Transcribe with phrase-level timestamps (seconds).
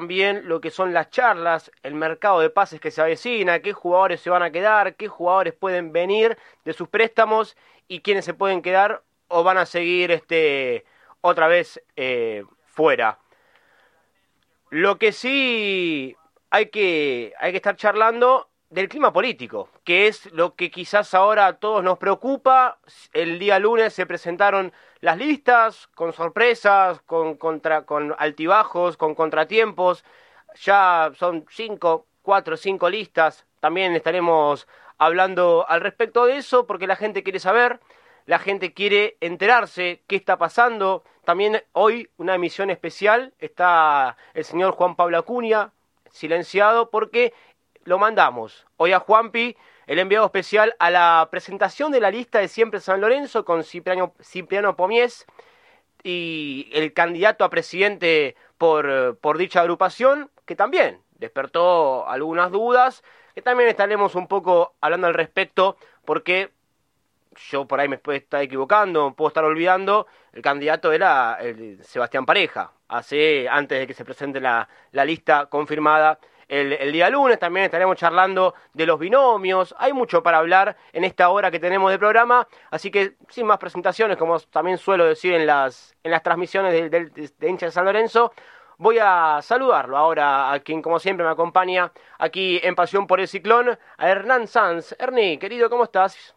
[0.00, 4.22] también lo que son las charlas, el mercado de pases que se avecina, qué jugadores
[4.22, 7.54] se van a quedar, qué jugadores pueden venir de sus préstamos
[7.86, 10.86] y quiénes se pueden quedar o van a seguir este
[11.20, 13.18] otra vez eh, fuera.
[14.70, 16.16] Lo que sí
[16.48, 21.46] hay que, hay que estar charlando del clima político, que es lo que quizás ahora
[21.46, 22.78] a todos nos preocupa.
[23.12, 30.04] El día lunes se presentaron las listas con sorpresas, con, contra, con altibajos, con contratiempos.
[30.62, 33.44] Ya son cinco, cuatro, cinco listas.
[33.58, 37.80] También estaremos hablando al respecto de eso porque la gente quiere saber,
[38.26, 41.02] la gente quiere enterarse qué está pasando.
[41.24, 45.72] También hoy una emisión especial está el señor Juan Pablo Acuña,
[46.10, 47.32] silenciado porque
[47.84, 48.66] lo mandamos.
[48.76, 53.00] Hoy a Juanpi, el enviado especial, a la presentación de la lista de Siempre San
[53.00, 55.26] Lorenzo con Cipriano, Cipriano Pomies
[56.02, 63.02] y el candidato a presidente por, por dicha agrupación, que también despertó algunas dudas,
[63.34, 66.50] que también estaremos un poco hablando al respecto, porque
[67.50, 72.26] yo por ahí me puedo estar equivocando, puedo estar olvidando, el candidato era el Sebastián
[72.26, 76.18] Pareja, hace, antes de que se presente la, la lista confirmada
[76.50, 81.28] el, día lunes, también estaremos charlando de los binomios, hay mucho para hablar en esta
[81.28, 85.46] hora que tenemos de programa, así que sin más presentaciones, como también suelo decir en
[85.46, 88.32] las, en las transmisiones de, de, hincha de San Lorenzo,
[88.78, 93.28] voy a saludarlo ahora a quien como siempre me acompaña aquí en Pasión por el
[93.28, 94.96] Ciclón, a Hernán Sanz.
[94.98, 96.34] Ernie, querido, ¿cómo estás?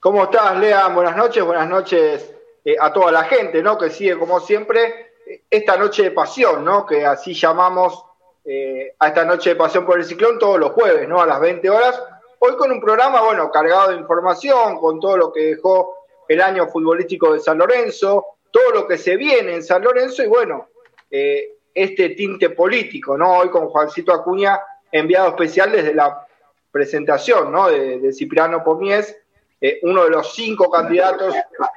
[0.00, 0.88] ¿Cómo estás, Lea?
[0.88, 2.34] Buenas noches, buenas noches
[2.64, 3.76] eh, a toda la gente, ¿no?
[3.76, 5.12] Que sigue como siempre
[5.50, 6.86] esta noche de pasión, ¿no?
[6.86, 8.06] Que así llamamos
[8.44, 11.20] eh, a esta noche de Pasión por el Ciclón todos los jueves, ¿no?
[11.20, 12.02] A las 20 horas.
[12.38, 15.96] Hoy con un programa, bueno, cargado de información, con todo lo que dejó
[16.28, 20.26] el año futbolístico de San Lorenzo, todo lo que se viene en San Lorenzo y
[20.26, 20.68] bueno,
[21.10, 23.38] eh, este tinte político, ¿no?
[23.38, 26.26] Hoy con Juancito Acuña, enviado especial desde la
[26.70, 27.68] presentación, ¿no?
[27.68, 29.16] De, Cipriano Pomies,
[29.60, 31.34] eh, uno de los cinco candidatos,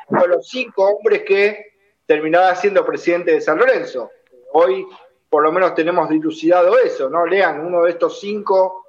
[0.07, 1.73] uno de los cinco hombres que
[2.05, 4.09] terminará siendo presidente de San Lorenzo.
[4.53, 4.85] Hoy
[5.29, 7.25] por lo menos tenemos dilucidado eso, ¿no?
[7.25, 8.85] Lean, uno de estos cinco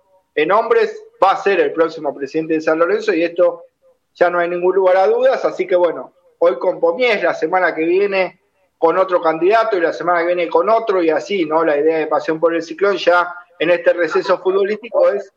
[0.47, 3.65] nombres va a ser el próximo presidente de San Lorenzo y esto
[4.15, 7.75] ya no hay ningún lugar a dudas, así que bueno, hoy con Pomies, la semana
[7.75, 8.41] que viene
[8.79, 11.65] con otro candidato y la semana que viene con otro y así, ¿no?
[11.65, 15.33] La idea de Pasión por el Ciclón ya en este receso futbolístico es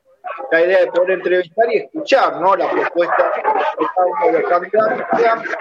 [0.51, 2.55] la idea de poder entrevistar y escuchar, ¿no?
[2.55, 5.55] La propuesta de cada uno de los candidatos.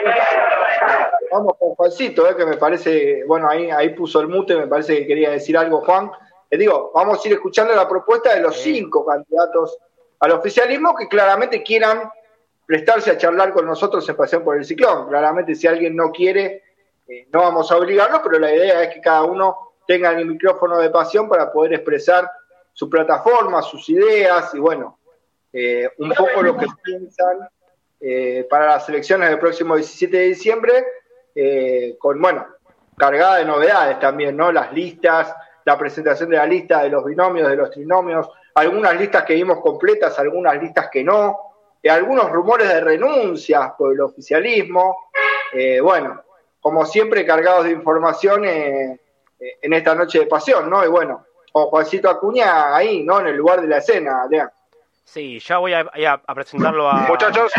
[1.31, 2.37] Vamos con Juancito, ¿eh?
[2.37, 5.83] que me parece, bueno, ahí, ahí puso el mute, me parece que quería decir algo,
[5.83, 6.11] Juan.
[6.51, 9.77] Les digo, vamos a ir escuchando la propuesta de los cinco candidatos
[10.21, 12.11] al oficialismo que claramente quieran
[12.67, 15.09] prestarse a charlar con nosotros en Pasión por el Ciclón.
[15.09, 16.63] Claramente, si alguien no quiere,
[17.07, 20.79] eh, no vamos a obligarlo, pero la idea es que cada uno tenga el micrófono
[20.79, 22.31] de pasión para poder expresar
[22.79, 25.01] su plataforma, sus ideas y bueno,
[25.53, 27.49] eh, un poco lo que piensan
[27.99, 30.87] eh, para las elecciones del próximo 17 de diciembre,
[31.35, 32.47] eh, con, bueno,
[32.97, 34.53] cargada de novedades también, ¿no?
[34.53, 35.35] Las listas,
[35.65, 39.59] la presentación de la lista de los binomios, de los trinomios, algunas listas que vimos
[39.59, 41.37] completas, algunas listas que no,
[41.83, 45.11] algunos rumores de renuncias por el oficialismo,
[45.83, 46.23] bueno,
[46.61, 50.85] como siempre cargados de información en esta noche de pasión, ¿no?
[50.85, 53.21] Y bueno, o Juancito Acuña ahí, ¿no?
[53.21, 54.51] En el lugar de la escena, Lean.
[55.09, 55.87] Sí, ya voy a,
[56.27, 57.07] a, presentarlo a.
[57.09, 57.51] Muchachos.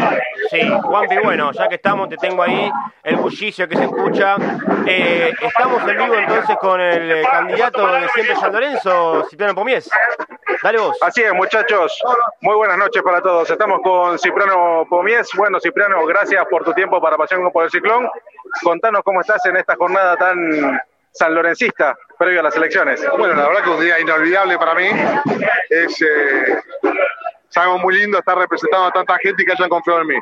[0.51, 2.71] Sí, Juanpi, bueno, ya que estamos, te tengo ahí
[3.03, 4.35] el bullicio que se escucha.
[4.85, 9.89] Eh, estamos en vivo entonces con el eh, candidato de Siempre San Lorenzo, Cipriano Pomies.
[10.61, 10.95] Dale vos.
[11.01, 11.99] Así es, muchachos.
[12.41, 13.49] Muy buenas noches para todos.
[13.49, 15.31] Estamos con Cipriano Pomies.
[15.35, 18.07] Bueno, Cipriano, gracias por tu tiempo para Pasión por el Ciclón.
[18.61, 20.79] Contanos cómo estás en esta jornada tan
[21.13, 23.01] sanlorencista previo a las elecciones?
[23.17, 24.89] Bueno, la verdad que un día inolvidable para mí.
[25.69, 26.61] Es, eh,
[27.55, 30.15] algo muy lindo estar representando a tanta gente y que hayan confiado en mí.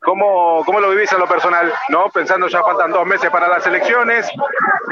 [0.00, 1.72] ¿Cómo, ¿Cómo, lo vivís en lo personal?
[1.88, 2.08] ¿no?
[2.10, 4.28] Pensando ya faltan dos meses para las elecciones,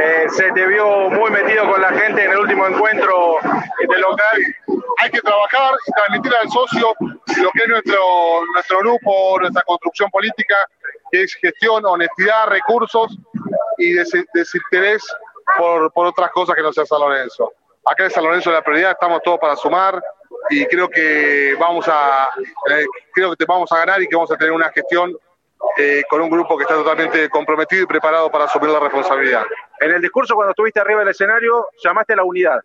[0.01, 3.39] eh, se te vio muy metido con la gente en el último encuentro
[3.81, 4.57] de local.
[4.99, 10.11] Hay que trabajar y transmitir al socio lo que es nuestro, nuestro grupo, nuestra construcción
[10.11, 10.57] política,
[11.11, 13.19] que es gestión, honestidad, recursos
[13.79, 15.03] y desinterés
[15.57, 17.53] por, por otras cosas que no sea San Lorenzo.
[17.85, 20.03] Acá en San Lorenzo la prioridad, estamos todos para sumar
[20.49, 22.29] y creo que vamos a
[22.71, 25.17] eh, creo que vamos a ganar y que vamos a tener una gestión
[25.77, 29.45] eh, con un grupo que está totalmente comprometido y preparado para asumir la responsabilidad.
[29.81, 32.61] En el discurso cuando estuviste arriba del escenario llamaste a la unidad.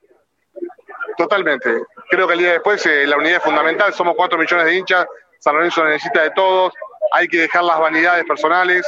[1.17, 1.83] Totalmente.
[2.09, 3.93] Creo que el día después eh, la unidad es fundamental.
[3.93, 5.07] Somos cuatro millones de hinchas.
[5.39, 6.73] San Lorenzo necesita de todos.
[7.11, 8.85] Hay que dejar las vanidades personales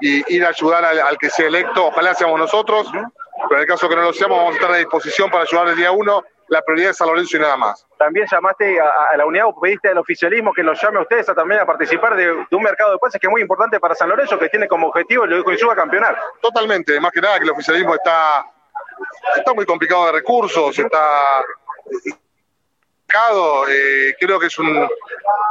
[0.00, 1.86] y ir a ayudar al, que sea electo.
[1.86, 2.90] Ojalá seamos nosotros
[3.48, 5.68] pero en el caso que no lo seamos, vamos a estar a disposición para ayudar
[5.68, 6.24] el día uno.
[6.48, 7.86] La prioridad es San Lorenzo y nada más.
[7.96, 11.34] También llamaste a, la unidad o pediste al oficialismo que los llame a ustedes a
[11.34, 14.38] también a participar de, un mercado de pases que es muy importante para San Lorenzo,
[14.38, 16.18] que tiene como objetivo, lo dijo a campeonar.
[16.40, 18.44] Totalmente, más que nada que el oficialismo está,
[19.36, 21.42] está muy complicado de recursos, está
[23.68, 24.88] eh, creo que es un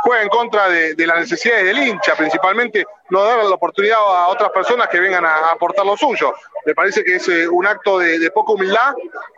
[0.03, 4.49] juega en contra de, las necesidades del hincha, principalmente no dar la oportunidad a otras
[4.51, 6.33] personas que vengan a, aportar lo suyo.
[6.65, 8.93] Me parece que es eh, un acto de, poca humildad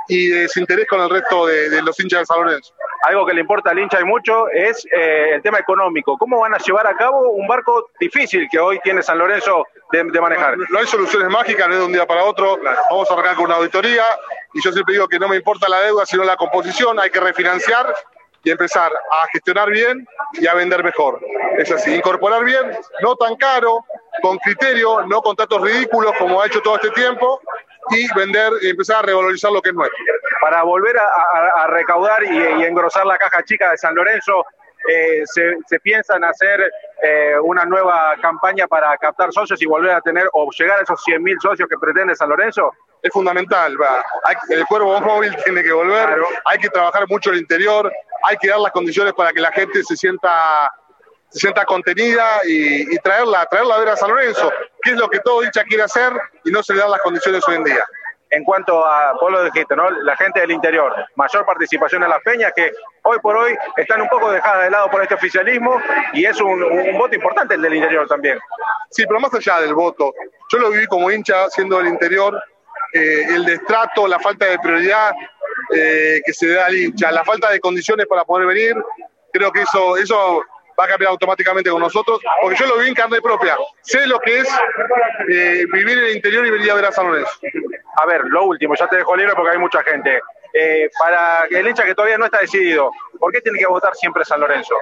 [0.08, 2.74] y de desinterés con el resto de, los hinchas de San Lorenzo.
[3.04, 6.18] Algo que le importa al hincha y mucho es eh, el tema económico.
[6.18, 10.04] ¿Cómo van a llevar a cabo un barco difícil que hoy tiene San Lorenzo de,
[10.04, 10.56] manejar?
[10.70, 12.60] No, hay soluciones mágicas, no es de un día para otro.
[12.92, 14.04] Vamos a arrancar con una auditoría
[14.54, 17.00] y yo siempre digo que no me importa la deuda, sino la composición.
[17.00, 17.92] Hay que refinanciar
[18.44, 21.20] y empezar a gestionar bien y a vender mejor.
[21.58, 23.86] Es así, incorporar bien, no tan caro,
[24.22, 27.40] con criterio, no con datos ridículos como ha hecho todo este tiempo,
[27.90, 29.98] y vender y empezar a revalorizar lo que es nuestro.
[30.42, 34.46] Para volver a, recaudar y, engrosar la caja chica de San Lorenzo,
[34.90, 36.72] eh, se, piensa en hacer
[37.02, 41.02] eh, una nueva campaña para captar socios y volver a tener o llegar a esos
[41.06, 42.72] 100.000 socios que pretende San Lorenzo?
[43.02, 43.76] Es fundamental.
[44.50, 47.92] el cuervo móvil tiene que volver, hay que trabajar mucho el interior,
[48.24, 50.72] hay que dar las condiciones para que la gente se sienta
[51.34, 54.52] se sienta contenida y, traerla, traerla a ver a San Lorenzo,
[54.84, 56.14] que es lo que todo hincha quiere hacer
[56.46, 57.84] y no se le dan las condiciones hoy en día.
[58.34, 59.88] En cuanto a, vos lo dijiste, ¿no?
[60.02, 62.72] La gente del interior, mayor participación en las peñas que
[63.04, 65.80] hoy por hoy están un poco dejadas de lado por este oficialismo
[66.14, 66.60] y es un,
[66.98, 68.40] voto importante el del interior también.
[68.90, 70.16] Sí, pero más allá del voto,
[70.52, 72.42] yo lo viví como hincha siendo del interior,
[72.94, 75.14] eh, el destrato, la falta de prioridad,
[75.76, 78.76] eh, que se da al hincha, la falta de condiciones para poder venir,
[79.32, 80.42] creo que eso, eso
[80.80, 83.58] va a cambiar automáticamente con nosotros, porque yo lo vi en carne propia.
[83.82, 84.50] Sé lo que es
[85.30, 87.32] eh, vivir en el interior y venir a ver a San Lorenzo.
[87.98, 90.22] A ver, lo último, ya te dejo libre porque hay mucha gente.
[90.54, 94.24] Eh, para el hincha que todavía no está decidido, ¿por qué tiene que votar siempre
[94.24, 94.76] San Lorenzo?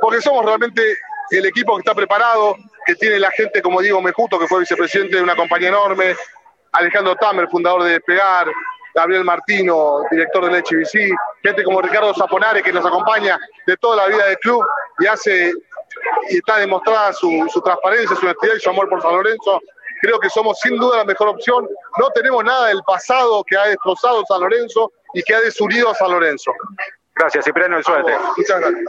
[0.00, 0.82] Porque somos realmente
[1.30, 5.16] el equipo que está preparado, que tiene la gente como Diego Mejuto, que fue vicepresidente
[5.16, 6.14] de una compañía enorme,
[6.72, 8.48] Alejandro Tamer, fundador de Despegar,
[8.94, 11.10] Gabriel Martino, director del HBC,
[11.42, 14.64] gente como Ricardo Zaponare que nos acompaña de toda la vida del club
[15.00, 15.52] y hace
[16.30, 19.60] y está demostrada su, su transparencia, su honestidad y su amor por San Lorenzo.
[20.00, 21.68] Creo que somos sin duda la mejor opción.
[21.98, 25.94] No tenemos nada del pasado que ha destrozado San Lorenzo y que ha desunido a
[25.94, 26.52] San Lorenzo.
[27.16, 28.12] Gracias, Cipriano, el suerte.
[28.36, 28.84] Muchas gracias.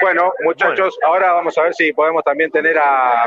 [0.00, 3.26] Bueno, muchachos, ahora vamos a ver si podemos también tener a,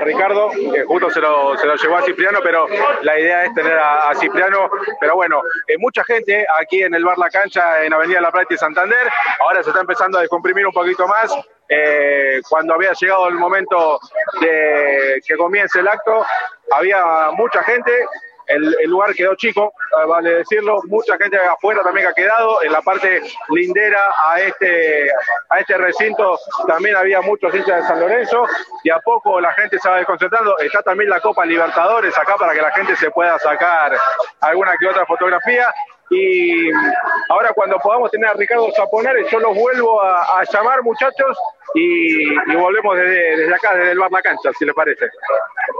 [0.00, 2.66] Ricardo, que justo se lo, se lo, llevó a Cipriano, pero
[3.02, 4.70] la idea es tener a, Cipriano.
[5.00, 8.52] Pero bueno, eh, mucha gente aquí en el Bar La Cancha, en Avenida La Plata
[8.52, 9.10] y Santander,
[9.40, 11.34] ahora se está empezando a descomprimir un poquito más.
[11.68, 13.98] Eh, cuando había llegado el momento
[14.40, 16.26] de que comience el acto,
[16.72, 17.90] había mucha gente,
[18.46, 22.82] el, lugar quedó chico, ah, vale decirlo, mucha gente afuera también ha quedado, en la
[22.82, 25.10] parte lindera a este,
[25.50, 28.46] a este recinto también había muchos hinchas de San Lorenzo.
[28.82, 32.52] Y a poco la gente se va desconcentrando, está también la Copa Libertadores acá para
[32.52, 33.96] que la gente se pueda sacar
[34.40, 35.72] alguna que otra fotografía
[36.10, 36.70] y
[37.30, 41.38] ahora cuando podamos tener a Ricardo Zaponares, yo los vuelvo a, llamar muchachos
[41.74, 45.06] y, volvemos desde, acá, desde el bar La Cancha, si les parece.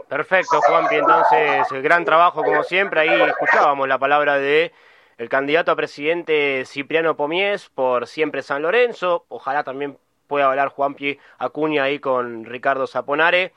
[0.08, 0.96] Perfecto, Juanpi.
[0.96, 3.00] Entonces, gran trabajo como siempre.
[3.00, 4.72] Ahí escuchábamos la palabra de
[5.18, 9.26] el candidato a presidente Cipriano Pomies por Siempre San Lorenzo.
[9.28, 13.52] Ojalá también pueda hablar Juanpi Acuña ahí con Ricardo Zaponare.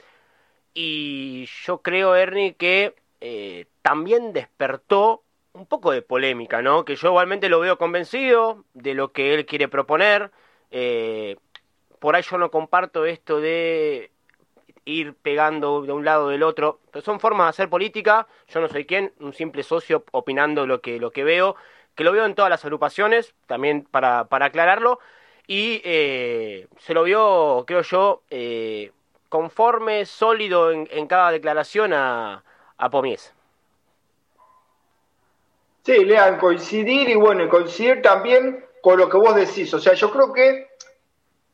[0.74, 5.24] Y yo creo, Ernie, que eh, también despertó
[5.58, 6.86] un poco de polémica, ¿no?
[6.86, 10.32] Que yo igualmente lo veo convencido de lo que él quiere proponer.
[10.72, 11.38] Eh,
[12.00, 14.12] por ahí yo no comparto esto de
[14.86, 16.80] ir pegando de un lado o del otro.
[17.04, 18.28] Son formas de hacer política.
[18.48, 21.56] Yo no soy quien, un simple socio opinando lo que, lo que veo,
[21.96, 25.00] que lo veo en todas las agrupaciones, también para, para aclararlo.
[25.48, 28.92] Y eh, se lo vio, creo yo, eh,
[29.30, 32.44] conforme, sólido en, en, cada declaración a,
[32.78, 33.37] a Pomies.
[35.88, 39.74] Sí, Lean, coincidir y bueno, coincidir también con lo que vos decís.
[39.74, 40.67] O sea, yo creo que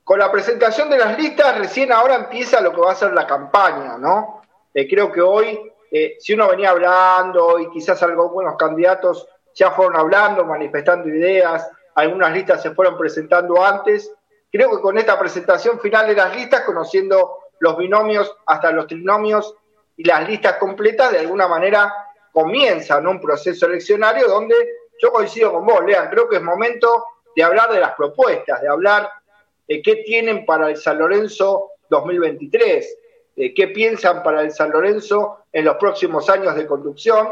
[0.04, 3.28] con la presentación de las listas recién ahora empieza lo que va a ser la
[3.28, 4.42] campaña, ¿no?
[4.74, 9.98] Eh, creo que hoy, eh, si uno venía hablando y quizás algunos candidatos ya fueron
[9.98, 14.12] hablando, manifestando ideas, algunas listas se fueron presentando antes,
[14.52, 19.54] creo que con esta presentación final de las listas, conociendo los binomios hasta los trinomios
[19.96, 21.94] y las listas completas, de alguna manera
[22.34, 24.56] comienzan un proceso eleccionario donde
[25.02, 28.68] yo coincido con vos, Lean, creo que es momento de hablar de las propuestas, de
[28.68, 29.10] hablar
[29.68, 32.98] de qué tienen para el San Lorenzo 2023,
[33.38, 37.30] de qué piensan para el San Lorenzo en los próximos años de conducción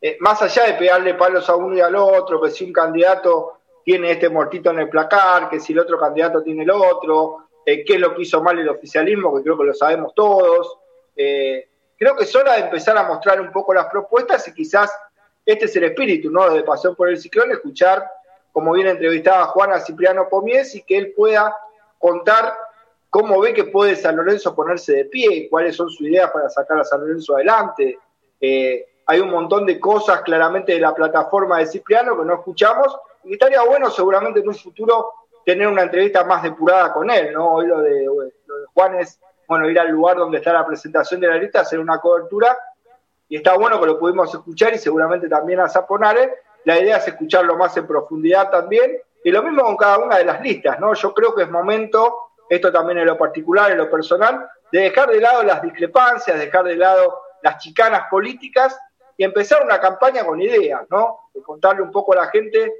[0.00, 3.60] eh, más allá de pegarle palos a uno y al otro, que si un candidato
[3.84, 7.84] tiene este mortito en el placar, que si el otro candidato tiene el otro, eh,
[7.84, 10.78] qué es lo que hizo mal el oficialismo, que creo que lo sabemos todos.
[11.16, 14.90] Eh, creo que es hora de empezar a mostrar un poco las propuestas y quizás
[15.44, 16.50] este es el espíritu, ¿no?
[16.50, 18.04] De Pasión por el Ciclón, escuchar,
[18.52, 21.56] como bien entrevistaba Juana Cipriano Pomies, y que él pueda
[21.98, 22.52] contar
[23.10, 26.78] cómo ve que puede San Lorenzo ponerse de pie, cuáles son sus ideas para sacar
[26.78, 27.98] a San Lorenzo adelante.
[28.40, 32.98] Eh, hay un montón de cosas claramente de la plataforma de Cipriano que no escuchamos
[33.24, 35.12] y estaría bueno seguramente en un futuro
[35.44, 37.52] tener una entrevista más depurada con él, ¿no?
[37.52, 41.20] Hoy lo de, lo de Juan es, bueno, ir al lugar donde está la presentación
[41.20, 42.56] de la lista, hacer una cobertura
[43.28, 46.34] y está bueno que lo pudimos escuchar y seguramente también a Zaponare.
[46.64, 50.24] La idea es escucharlo más en profundidad también y lo mismo con cada una de
[50.24, 50.94] las listas, ¿no?
[50.94, 52.16] Yo creo que es momento,
[52.48, 56.64] esto también en lo particular, en lo personal, de dejar de lado las discrepancias, dejar
[56.64, 58.78] de lado las chicanas políticas
[59.16, 61.30] y empezar una campaña con ideas, ¿no?
[61.34, 62.72] De contarle un poco a la gente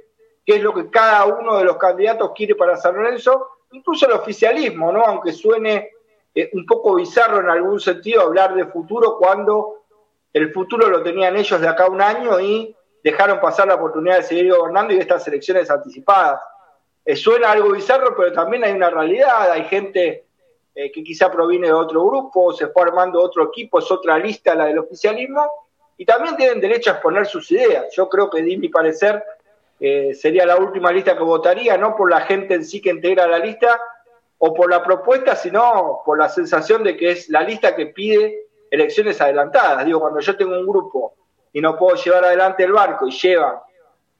[0.45, 4.13] qué es lo que cada uno de los candidatos quiere para San Lorenzo, incluso el
[4.13, 5.03] oficialismo, ¿no?
[5.03, 5.91] Aunque suene
[6.39, 9.85] eh, un poco bizarro en algún sentido hablar de futuro cuando
[10.31, 14.21] el futuro lo tenían ellos de acá un año y dejaron pasar la oportunidad de
[14.23, 16.39] seguir gobernando y de estas elecciones anticipadas.
[17.03, 20.25] Eh, suena algo bizarro, pero también hay una realidad, hay gente
[20.75, 24.53] eh, que quizá proviene de otro grupo, se fue armando otro equipo, es otra lista
[24.53, 25.49] la del oficialismo,
[25.97, 27.87] y también tienen derecho a exponer sus ideas.
[27.95, 29.23] Yo creo que, di mi parecer,
[29.79, 33.39] sería la última lista que votaría, no por la gente en sí que integra la
[33.39, 33.79] lista
[34.39, 38.47] o por la propuesta, sino por la sensación de que es la lista que pide
[38.69, 39.85] elecciones adelantadas.
[39.85, 41.15] Digo, cuando yo tengo un grupo
[41.53, 43.55] y no puedo llevar adelante el barco y llevan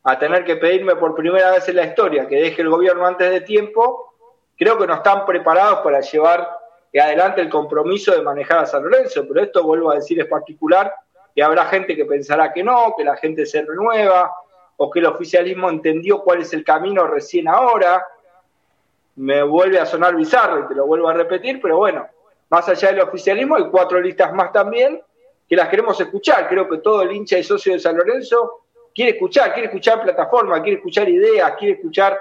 [0.03, 3.29] a tener que pedirme por primera vez en la historia que deje el gobierno antes
[3.29, 4.15] de tiempo,
[4.57, 6.57] creo que no están preparados para llevar
[7.00, 10.93] adelante el compromiso de manejar a San Lorenzo, pero esto vuelvo a decir es particular
[11.36, 14.33] y habrá gente que pensará que no, que la gente se renueva
[14.77, 18.03] o que el oficialismo entendió cuál es el camino recién ahora.
[19.17, 22.07] Me vuelve a sonar bizarro y te lo vuelvo a repetir, pero bueno,
[22.50, 25.01] más allá del oficialismo hay cuatro listas más también
[25.47, 26.47] que las queremos escuchar.
[26.47, 28.62] Creo que todo el hincha y socio de San Lorenzo
[28.93, 32.17] quiere escuchar, quiere escuchar plataforma, quiere escuchar ideas, quiere escuchar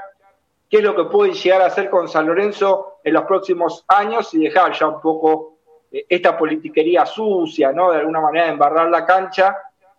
[0.69, 4.33] qué es lo que pueden llegar a hacer con San Lorenzo en los próximos años
[4.35, 5.59] y dejar ya un poco
[5.93, 7.93] eh, esta politiquería sucia, ¿no?
[7.93, 9.57] De alguna manera embarrar la cancha.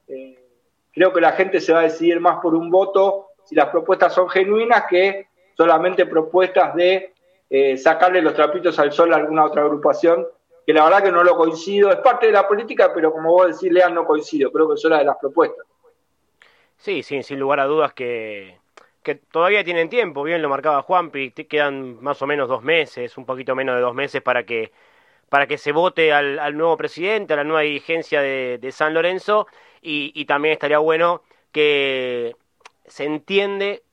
[0.07, 0.37] Eh,
[0.91, 4.13] creo que la gente se va a decidir más por un voto si las propuestas
[4.13, 5.27] son genuinas que
[5.57, 7.13] solamente propuestas de
[7.49, 10.27] eh, sacarle los trapitos al sol a alguna otra agrupación,
[10.65, 13.47] que la verdad que no lo coincido, es parte de la política, pero como vos
[13.47, 15.65] decís, Lean, no coincido, creo que es hora de las propuestas.
[16.77, 18.57] Sí, sí, sin lugar a dudas que,
[19.01, 23.25] que todavía tienen tiempo, bien lo marcaba Juanpi, quedan más o menos dos meses, un
[23.25, 24.71] poquito menos de dos meses para que
[25.29, 29.47] para que se vote al, nuevo presidente, a la nueva dirigencia de, San Lorenzo,
[29.81, 31.21] y, también estaría bueno
[31.51, 32.35] que
[32.85, 33.83] se entiende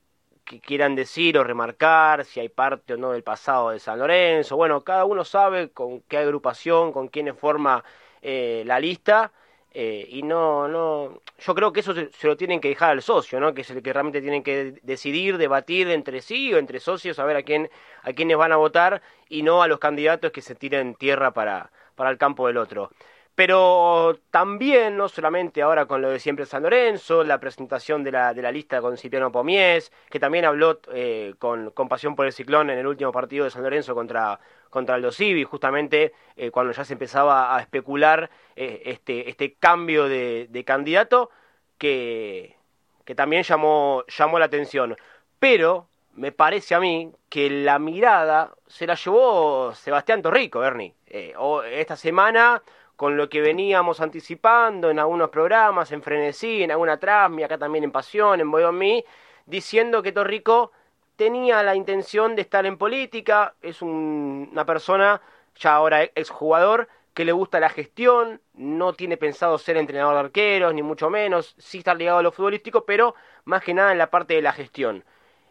[0.45, 4.55] que quieran decir o remarcar si hay parte o no del pasado de San Lorenzo.
[4.55, 7.83] Bueno, cada uno sabe con qué agrupación, con quiénes forma
[8.21, 9.31] eh, la lista,
[9.77, 13.41] eh, y no, no, yo creo que eso se, lo tienen que dejar al socio,
[13.41, 13.53] ¿no?
[13.53, 17.25] Que es el que realmente tienen que decidir, debatir entre sí o entre socios, a
[17.25, 17.69] ver a quién,
[18.03, 21.71] a quiénes van a votar y no a los candidatos que se tiren tierra para,
[21.95, 22.89] para el campo del otro.
[23.35, 28.33] Pero también, no solamente ahora con lo de siempre San Lorenzo, la presentación de la,
[28.33, 32.31] de la lista con Cipriano Pomies, que también habló eh, con, con Pasión por el
[32.31, 34.39] Ciclón en el último partido de San Lorenzo contra,
[34.69, 40.07] contra Aldo Civi, justamente eh, cuando ya se empezaba a especular eh, este, este cambio
[40.07, 41.29] de, candidato
[41.77, 42.55] que,
[43.03, 44.95] que también llamó, llamó la atención.
[45.39, 50.95] Pero me parece a mí que la mirada se la llevó Sebastián Torrico, Bernie.
[51.05, 51.33] Eh,
[51.71, 52.61] esta semana,
[52.95, 57.83] con lo que veníamos anticipando en algunos programas, en Frenesí, en alguna Trasmi, acá también
[57.83, 59.05] en Pasión, en Voy on Me,
[59.45, 60.71] diciendo que Torrico
[61.15, 65.21] tenía la intención de estar en política, es una persona,
[65.55, 70.73] ya ahora exjugador, que le gusta la gestión, no tiene pensado ser entrenador de arqueros,
[70.73, 74.09] ni mucho menos, sí está ligado a lo futbolístico, pero más que nada en la
[74.09, 75.05] parte de la gestión.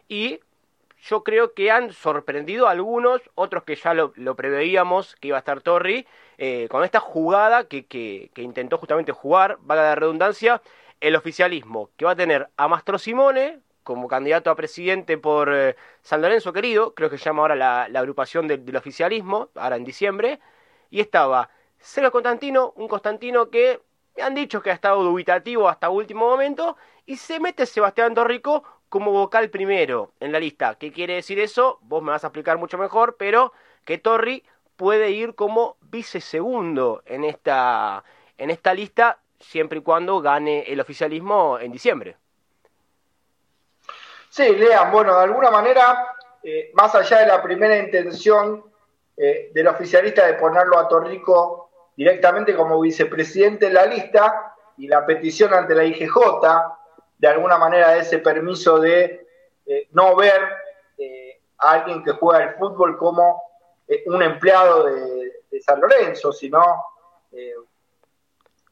[0.07, 0.39] Y
[1.01, 5.39] yo creo que han sorprendido a algunos, otros que ya lo, preveíamos que iba a
[5.39, 6.05] estar Torri,
[6.37, 10.61] eh, con esta jugada que, que, intentó justamente jugar, valga la redundancia,
[10.99, 15.75] el oficialismo, que va a tener a Mastro Simone, como candidato a presidente por eh,
[16.01, 20.39] San Lorenzo Querido, creo que se llama ahora la, agrupación del oficialismo, ahora en diciembre,
[20.89, 23.79] y estaba Sergio Constantino, un Constantino que
[24.21, 29.11] han dicho que ha estado dubitativo hasta último momento, y se mete Sebastián Torrico como
[29.11, 30.75] vocal primero en la lista.
[30.75, 31.79] ¿Qué quiere decir eso?
[31.81, 34.43] Vos me vas a explicar mucho mejor, pero que Torri
[34.75, 38.03] puede ir como vicesegundo en esta,
[38.37, 42.17] en esta lista, siempre y cuando gane el oficialismo en diciembre.
[44.29, 46.13] Sí, Lean, bueno, de alguna manera,
[46.43, 48.65] eh, más allá de la primera intención
[49.15, 55.05] eh, del oficialista de ponerlo a Torrico directamente como vicepresidente en la lista y la
[55.05, 56.17] petición ante la IGJ,
[57.17, 59.25] de alguna manera de ese permiso de
[59.65, 60.41] eh, no ver
[61.57, 63.44] a alguien que juega el fútbol como
[64.07, 65.15] un empleado de,
[65.61, 66.61] San Lorenzo, sino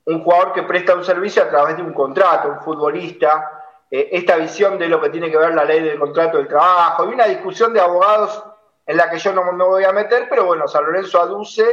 [0.05, 3.63] un jugador que presta un servicio a través de un contrato, un futbolista
[3.95, 7.03] eh, esta visión de lo que tiene que ver la ley del contrato del trabajo.
[7.03, 8.43] Hay una discusión de abogados
[8.87, 11.63] en la que yo no me voy a meter, pero bueno, San Lorenzo aduce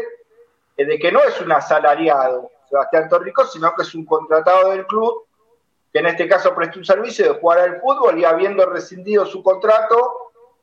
[0.77, 4.87] eh, de que no es un asalariado, Sebastián Torrico, sino que es un contratado del
[4.87, 5.25] club,
[5.91, 9.43] que en este caso presta un servicio de jugar al fútbol y habiendo rescindido su
[9.43, 10.20] contrato,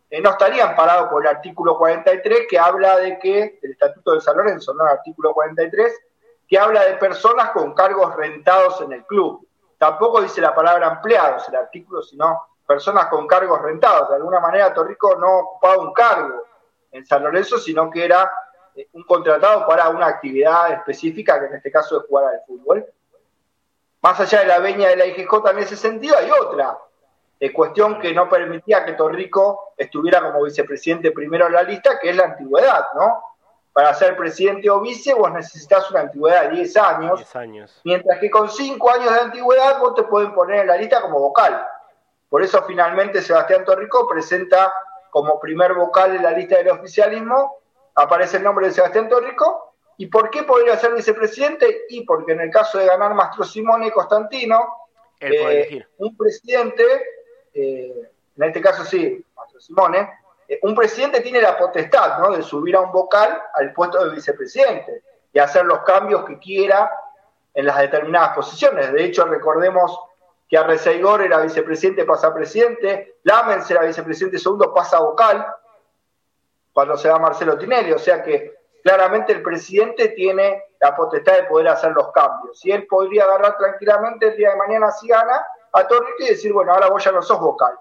[0.10, 4.22] eh, no estarían parados por el artículo 43 que habla de que, el Estatuto de
[4.22, 5.94] San Lorenzo, no el artículo 43,
[6.48, 9.46] que habla de personas con cargos rentados en el club.
[9.78, 14.10] Tampoco dice la palabra empleados el artículo, sino personas con cargos rentados.
[14.10, 16.44] De alguna manera, Torrico no ocupaba un cargo
[16.92, 18.32] en San Lorenzo, sino que era
[18.76, 22.86] eh, un contratado para una actividad específica, que en este caso es jugar al fútbol.
[24.02, 26.78] Más allá de la veña de la IGJ en ese sentido, hay otra
[27.39, 32.10] eh, cuestión que no permitía que Torrico estuviera como vicepresidente primero en la lista, que
[32.10, 33.24] es la antigüedad, ¿no?
[33.77, 38.27] para ser presidente o vice vos necesitas una antigüedad de 10 años, años, mientras que
[38.27, 41.63] con 5 años de antigüedad vos te pueden poner en la lista como vocal.
[42.27, 44.74] Por eso finalmente Sebastián Torrico presenta
[45.12, 47.58] como primer vocal en la lista del oficialismo,
[47.94, 49.75] aparece el nombre de Sebastián Torrico.
[49.98, 51.84] ¿Y por qué podría ser vicepresidente?
[51.89, 54.88] Y porque en el caso de ganar Mastro Simone y Constantino,
[55.20, 56.84] eh, un presidente,
[57.58, 60.10] en este caso sí, Mastro Simone,
[60.48, 65.04] eh, un presidente tiene la potestad de subir a un vocal al puesto de vicepresidente
[65.34, 66.92] y hacer los cambios que quiera
[67.54, 68.92] en las determinadas posiciones.
[68.94, 70.00] De hecho, recordemos
[70.48, 75.46] que Arreceigor era vicepresidente, pasa presidente, Lamens era vicepresidente segundo, pasa vocal,
[76.72, 77.92] cuando se va Marcelo Tinelli.
[77.92, 78.53] O sea que
[78.84, 82.64] claramente el presidente tiene la potestad de poder hacer los cambios.
[82.66, 85.46] Y él podría agarrar tranquilamente el día de mañana si gana
[85.77, 87.77] a Torrico y decir, bueno, ahora vos ya no sos vocal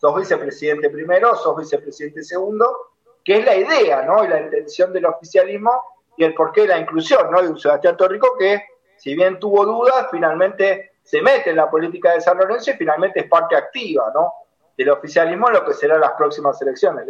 [0.00, 2.92] sos vicepresidente primero, sos vicepresidente segundo,
[3.24, 4.24] que es la idea, ¿no?
[4.24, 5.72] Y la intención del oficialismo
[6.16, 7.42] y el porqué de la inclusión, ¿no?
[7.42, 8.62] De Sebastián Torrico, que
[8.96, 13.20] si bien tuvo dudas, finalmente se mete en la política de San Lorenzo y finalmente
[13.20, 14.32] es parte activa, ¿no?
[14.76, 17.06] Del oficialismo en lo que serán las próximas elecciones.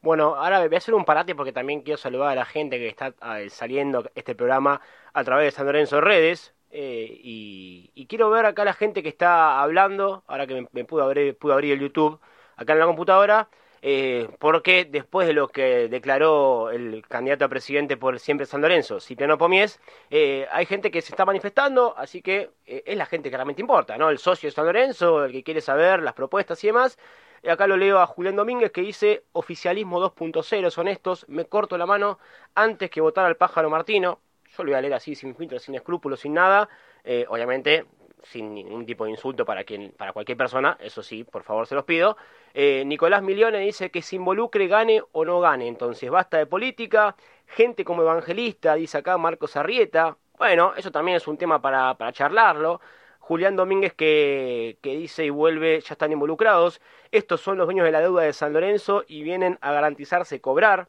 [0.00, 2.88] Bueno, ahora voy a hacer un parate porque también quiero saludar a la gente que
[2.88, 4.80] está eh, saliendo este programa
[5.12, 6.52] a través de San Lorenzo Redes.
[6.74, 11.36] Eh, y, quiero ver acá la gente que está hablando, ahora que me, pude, abrir,
[11.50, 12.18] abrir el YouTube
[12.56, 13.48] acá en la computadora,
[13.82, 19.00] eh, porque después de lo que declaró el candidato a presidente por siempre San Lorenzo,
[19.00, 19.80] Cipriano Pomies,
[20.10, 23.98] eh, hay gente que se está manifestando, así que es la gente que realmente importa,
[23.98, 24.10] ¿no?
[24.10, 26.98] El socio de San Lorenzo, el que quiere saber las propuestas y demás.
[27.46, 31.86] Acá lo leo a Julián Domínguez que dice oficialismo 2.0, son estos, me corto la
[31.86, 32.18] mano
[32.54, 34.20] antes que votar al pájaro Martino
[34.56, 36.68] yo lo voy a leer así, sin filtros, sin escrúpulos, sin nada.
[37.04, 37.86] Eh, obviamente,
[38.22, 41.74] sin ningún tipo de insulto para, quien, para cualquier persona, eso sí, por favor se
[41.74, 42.16] los pido.
[42.54, 45.68] Eh, Nicolás Milione dice que se involucre, gane o no gane.
[45.68, 47.16] Entonces, basta de política.
[47.46, 50.16] Gente como evangelista, dice acá Marcos Arrieta.
[50.38, 52.80] Bueno, eso también es un tema para, para charlarlo.
[53.18, 56.80] Julián Domínguez que, que, dice y vuelve, ya están involucrados.
[57.12, 60.88] Estos son los dueños de la deuda de San Lorenzo y vienen a garantizarse cobrar.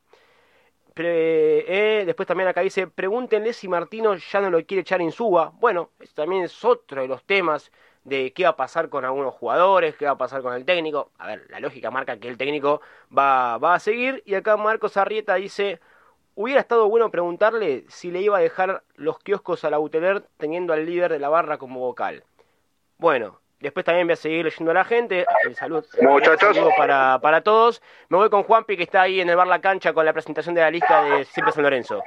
[0.95, 5.51] Eh, después también acá dice, pregúntenle si Martino ya no lo quiere echar en suba.
[5.59, 7.71] Bueno, eso también es otro de los temas
[8.03, 11.11] de qué va a pasar con algunos jugadores, qué va a pasar con el técnico.
[11.17, 12.81] A ver, la lógica marca que el técnico
[13.15, 14.21] va, va a seguir.
[14.25, 15.79] Y acá Marcos Arrieta dice,
[16.35, 20.73] hubiera estado bueno preguntarle si le iba a dejar los kioscos a la Uteler teniendo
[20.73, 22.23] al líder de la barra como vocal.
[22.97, 25.25] Bueno, Después también voy a seguir leyendo a la gente.
[25.45, 26.57] El saludo, Muchachos.
[26.75, 27.81] para, para todos.
[28.09, 30.53] Me voy con Juanpi, que está ahí en el bar La Cancha con la presentación
[30.53, 32.03] de la lista de Siempre San Lorenzo.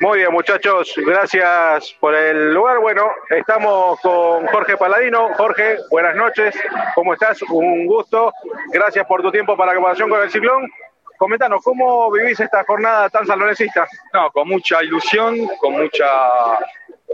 [0.00, 0.92] Muy bien, muchachos.
[0.96, 2.80] Gracias por el lugar.
[2.80, 5.34] Bueno, estamos con Jorge Paladino.
[5.34, 6.52] Jorge, buenas noches.
[6.96, 7.40] ¿Cómo estás?
[7.42, 8.32] Un gusto.
[8.72, 10.68] Gracias por tu tiempo para la comparación con el ciclón.
[11.16, 13.86] Comentanos, ¿cómo vivís esta jornada tan salonesista?
[14.12, 16.08] No, con mucha ilusión, con mucha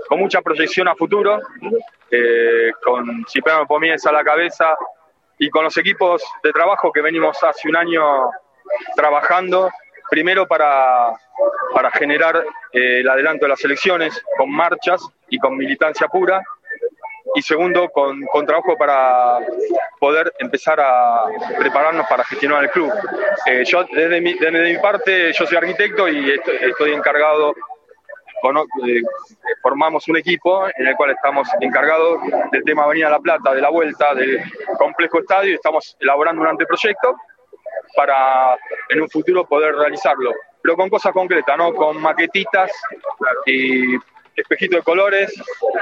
[0.08, 1.40] con mucha proyección a futuro,
[2.10, 4.76] eh, con Cipriano Pomies a la cabeza
[5.38, 8.30] y con los equipos de trabajo que venimos hace un año
[8.94, 9.70] trabajando,
[10.10, 11.12] primero para,
[11.74, 16.42] para generar eh, el adelanto de las elecciones con marchas y con militancia pura,
[17.34, 19.40] y segundo, con, con, trabajo para
[19.98, 21.24] poder empezar a
[21.58, 22.90] prepararnos para gestionar el club.
[23.46, 27.54] Eh, yo, desde mi, desde mi parte, yo soy arquitecto y estoy, estoy encargado
[28.42, 29.02] eh,
[29.62, 32.20] formamos un equipo en el cual estamos encargados
[32.52, 34.40] del tema Avenida La Plata, de la vuelta, del
[34.78, 37.16] complejo estadio, y estamos elaborando un anteproyecto
[37.96, 38.56] para
[38.88, 42.70] en un futuro poder realizarlo, pero con cosas concretas, no con maquetitas
[43.46, 43.96] y
[44.36, 45.34] espejitos de colores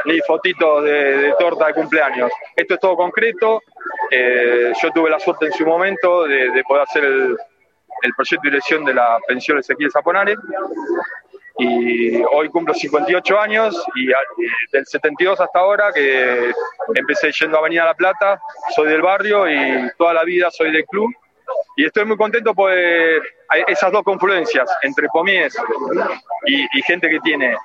[0.05, 2.31] ni fotitos de, torta de cumpleaños.
[2.55, 3.63] Esto es todo concreto.
[4.11, 7.37] Eh, yo tuve la suerte en su momento de, poder hacer el,
[8.03, 10.37] el, proyecto de dirección de la pensión Ezequiel Zaponare
[11.59, 14.07] y hoy cumplo 58 años y
[14.73, 16.53] del 72 hasta ahora que
[16.95, 18.41] empecé yendo a Avenida La Plata,
[18.75, 21.13] soy del barrio y toda la vida soy del club.
[21.77, 25.57] Y estoy muy contento por esas dos confluencias entre Pomies
[26.47, 27.57] y, gente que tiene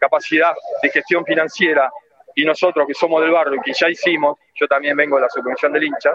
[0.00, 1.90] capacidad de gestión financiera
[2.34, 5.28] y nosotros que somos del barrio y que ya hicimos, yo también vengo de la
[5.28, 6.12] subvención del hincha,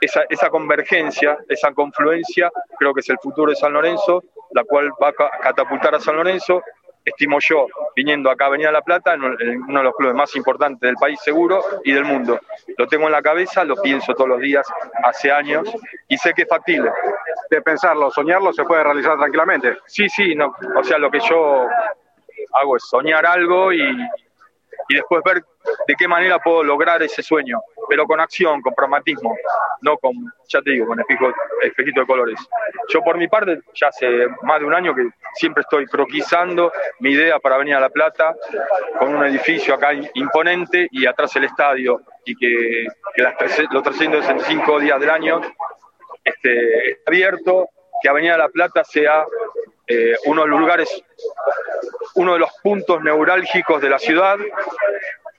[0.00, 4.90] esa, esa convergencia, esa confluencia, creo que es el futuro de San Lorenzo la cual
[5.02, 6.62] va a catapultar a San Lorenzo,
[7.04, 10.80] estimo yo, viniendo acá a Avenida La Plata, en uno de los clubes más importantes
[10.80, 12.40] del país seguro y del mundo.
[12.78, 14.66] Lo tengo en la cabeza, lo pienso todos los días,
[15.04, 15.68] hace años,
[16.08, 16.90] y sé que es factible.
[17.50, 19.78] De pensarlo, soñarlo, se puede realizar tranquilamente.
[19.86, 21.68] Sí, sí, no, o sea, lo que yo
[22.52, 23.80] hago es soñar algo y,
[24.88, 25.42] y después ver
[25.86, 29.36] de qué manera puedo lograr ese sueño, pero con acción, con pragmatismo,
[29.82, 30.14] no con,
[30.48, 32.38] ya te digo, con espejito de colores.
[32.88, 37.10] Yo por mi parte, ya hace más de un año que siempre estoy croquizando mi
[37.10, 38.34] idea para venir a La Plata,
[38.98, 42.86] con un edificio acá imponente y atrás el estadio, y que,
[43.70, 45.40] los 365 días del año
[46.24, 47.68] esté abierto,
[48.02, 49.24] que Avenida La Plata sea
[49.86, 51.04] eh, uno de los lugares,
[52.14, 54.38] uno de los puntos neurálgicos de la ciudad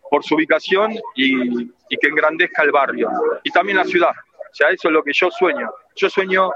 [0.09, 3.09] por su ubicación y, que engrandezca el barrio
[3.43, 4.11] y también la ciudad.
[4.11, 5.71] O sea, eso es lo que yo sueño.
[5.95, 6.51] Yo sueño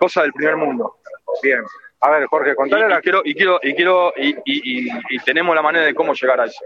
[0.00, 0.96] cosas del primer mundo.
[1.42, 1.62] Bien.
[2.00, 5.84] A ver, Jorge, contale y, quiero y quiero y quiero y, y, tenemos la manera
[5.84, 6.64] de cómo llegar a eso.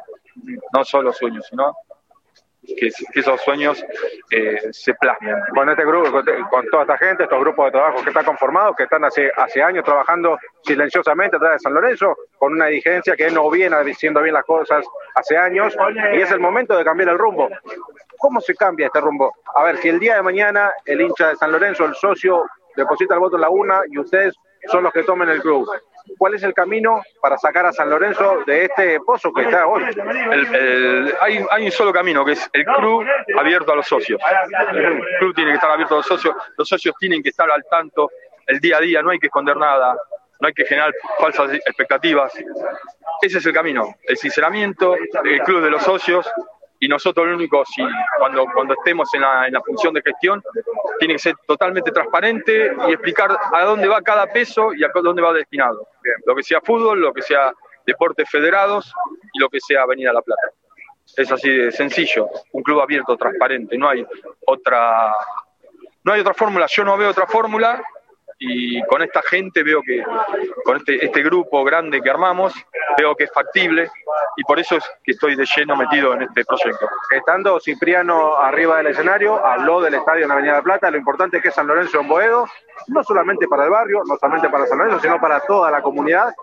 [0.75, 1.75] No solo sueños, sino
[2.63, 3.85] que, esos sueños
[4.31, 5.37] eh, se plasmen.
[5.55, 6.11] Con este grupo,
[6.51, 9.63] con, toda esta gente, estos grupos de trabajo que están conformados, que están hace, hace
[9.63, 14.35] años trabajando silenciosamente atrás de San Lorenzo, con una dirigencia que no viene diciendo bien
[14.35, 15.77] las cosas hace años,
[16.15, 17.49] y es el momento de cambiar el rumbo.
[18.19, 19.33] ¿Cómo se cambia este rumbo?
[19.57, 22.45] A ver, si el día de mañana el hincha de San Lorenzo, el socio,
[22.77, 24.35] deposita el voto en la una y ustedes
[24.71, 25.69] son los que tomen el club
[26.19, 29.85] cuál es el camino para sacar a San Lorenzo de este pozo que está hoy.
[31.21, 33.07] hay, hay, un solo camino, que es el club
[33.39, 34.21] abierto a los socios.
[34.73, 37.65] El club tiene que estar abierto a los socios, los socios tienen que estar al
[37.71, 38.11] tanto
[38.47, 39.97] el día a día, no hay que esconder nada,
[40.41, 42.33] no hay que generar falsas expectativas.
[43.21, 46.29] Ese es el camino, el sinceramiento, el club de los socios,
[46.83, 47.81] y nosotros lo único, si
[48.19, 50.43] cuando, cuando estemos en la, en la función de gestión,
[50.99, 55.23] tiene que ser totalmente transparente y explicar a dónde va cada peso y a dónde
[55.23, 55.87] va destinado.
[56.27, 57.53] Lo que sea fútbol, lo que sea
[57.87, 58.93] deportes federados
[59.33, 60.43] y lo que sea Avenida La Plata.
[61.17, 64.05] Es así de sencillo, un club abierto, transparente, no hay
[64.45, 65.15] otra,
[66.03, 67.81] no hay otra fórmula, yo no veo otra fórmula
[68.45, 70.03] y con esta gente veo que,
[70.65, 72.53] con este, este grupo grande que armamos,
[72.99, 73.89] veo que es factible
[74.37, 76.89] y por eso es que estoy de lleno metido en este proyecto.
[77.11, 81.43] Estando Cipriano arriba del escenario, habló del estadio en Avenida de Plata, lo importante es
[81.43, 82.47] que San Lorenzo en Boedo,
[82.89, 86.35] no solamente para el barrio, no solamente para San Lorenzo, sino para toda la comunidad.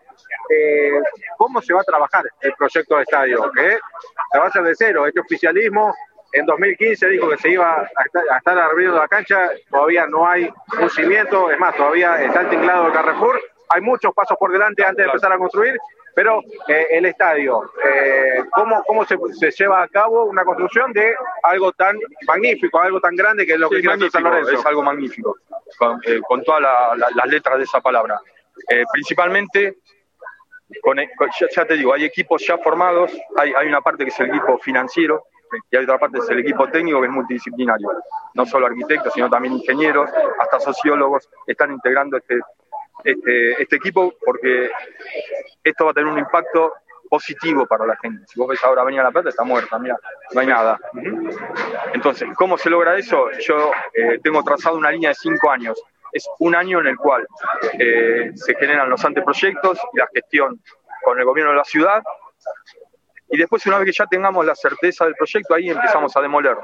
[0.50, 1.00] Eh,
[1.38, 3.52] ¿Cómo se va a trabajar el proyecto de estadio?
[3.52, 3.78] Que
[4.32, 5.94] se va a hacer de cero, este oficialismo
[6.32, 10.90] en 2015 dijo que se iba a estar, abriendo la cancha, todavía no hay un
[10.90, 13.40] cimiento, es más, todavía está el tinglado de Carrefour,
[13.70, 15.78] hay muchos pasos por delante antes de empezar a construir,
[16.16, 19.18] pero eh, el estadio, eh, ¿cómo, cómo se,
[19.52, 21.14] lleva a cabo una construcción de
[21.44, 24.52] algo tan magnífico, algo tan grande que es lo que quiere San Lorenzo?
[24.52, 25.38] Es algo magnífico,
[25.78, 26.62] con, eh, todas
[27.16, 28.20] las letras de esa palabra.
[28.92, 29.78] principalmente,
[30.82, 30.98] con,
[31.56, 34.58] ya, te digo, hay equipos ya formados, hay, hay una parte que es el equipo
[34.58, 35.24] financiero,
[35.72, 37.90] y hay otra parte es el equipo técnico que es multidisciplinario.
[38.34, 40.10] No solo arquitectos, sino también ingenieros,
[40.40, 42.40] hasta sociólogos están integrando este,
[43.04, 44.70] este, este equipo porque
[45.64, 46.74] esto va a tener un impacto
[47.10, 48.24] positivo para la gente.
[48.28, 49.98] Si vos ves ahora venía La Plata, está muerta, mira,
[50.32, 50.80] no hay nada.
[51.94, 53.32] Entonces, ¿cómo se logra eso?
[53.40, 55.82] Yo eh, tengo trazado una línea de cinco años.
[56.12, 57.28] Es un año en el cual
[57.80, 60.62] eh, se generan los anteproyectos y la gestión
[61.04, 62.04] con el gobierno de la ciudad
[63.32, 66.58] y después una vez que ya tengamos la certeza del proyecto, ahí empezamos a demoler.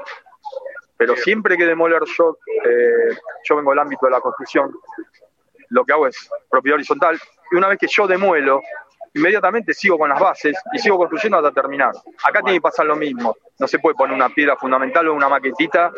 [0.96, 4.72] Pero siempre que demoler yo, eh, yo vengo del ámbito de la construcción,
[5.68, 7.18] lo que hago es propiedad horizontal,
[7.52, 8.62] y una vez que yo demuelo,
[9.16, 11.92] inmediatamente sigo con las bases y sigo construyendo hasta terminar.
[12.22, 13.34] Acá tiene que pasar lo mismo.
[13.58, 15.90] No se puede poner una piedra fundamental o una maquetita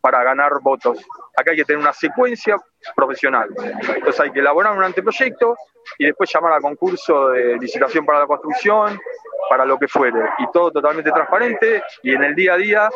[0.00, 0.98] para ganar votos.
[1.36, 2.56] Acá hay que tener una secuencia
[2.96, 3.48] profesional.
[3.94, 5.56] Entonces hay que elaborar un anteproyecto
[5.98, 8.98] y después llamar a concurso de licitación para la construcción,
[9.48, 10.20] para lo que fuere.
[10.38, 12.90] Y todo totalmente transparente y en el día a día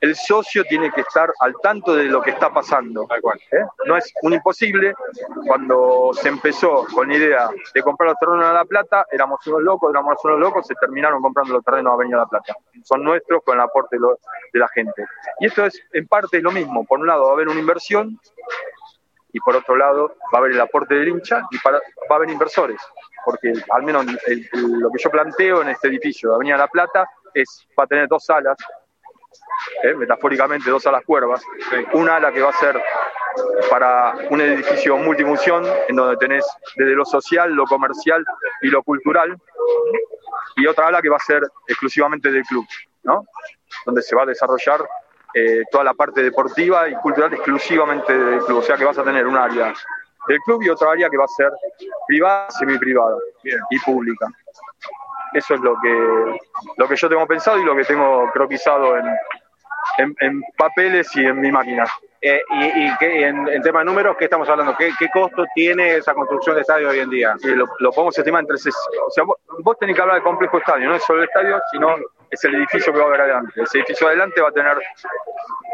[0.00, 3.06] el socio tiene que estar al tanto de lo que está pasando.
[3.50, 3.64] ¿eh?
[3.86, 4.94] No es un imposible.
[5.46, 9.62] Cuando se empezó con la idea de comprar los terrenos a La Plata, éramos unos
[9.62, 12.54] locos, éramos unos locos, se terminaron comprando los terrenos a Avenida La Plata.
[12.84, 15.04] Son nuestros con el aporte de la gente.
[15.40, 16.84] Y esto es, en parte, es lo mismo.
[16.84, 18.18] Por un lado, va a haber una inversión
[19.32, 21.78] y por otro lado, va a haber el aporte del hincha y va
[22.10, 22.80] a haber inversores.
[23.24, 24.06] Porque al menos
[24.52, 28.08] lo que yo planteo en este edificio de Avenida La Plata es, va a tener
[28.08, 28.56] dos salas,
[29.82, 29.94] ¿eh?
[29.94, 31.42] metafóricamente dos alas cuervas,
[31.92, 32.80] una ala que va a ser
[33.70, 38.24] para un edificio multifunción, en donde tenés desde lo social, lo comercial
[38.62, 39.36] y lo cultural,
[40.56, 42.66] y otra ala que va a ser exclusivamente del club,
[43.02, 43.26] ¿no?
[43.84, 44.88] donde se va a desarrollar
[45.38, 49.04] eh, toda la parte deportiva y cultural exclusivamente del club, o sea que vas a
[49.04, 49.72] tener un área
[50.26, 51.50] del club y otra área que va a ser
[52.06, 53.16] privada, semi-privada
[53.70, 54.26] y pública.
[55.32, 56.38] Eso es lo que,
[56.76, 61.40] lo que yo tengo pensado y lo que tengo croquisado en, en, papeles y en
[61.40, 61.84] mi máquina.
[62.20, 64.74] Eh, y, y en, tema de números, ¿qué estamos hablando?
[64.76, 67.36] ¿Qué, costo tiene esa construcción de estadio hoy en día?
[67.42, 68.56] lo, lo, podemos estimar entre...
[68.56, 71.94] O sea, vos, tenés que hablar de complejo estadio, no es solo el estadio, sino
[72.30, 73.62] es el edificio que va a haber adelante.
[73.62, 74.78] Ese edificio adelante va a tener,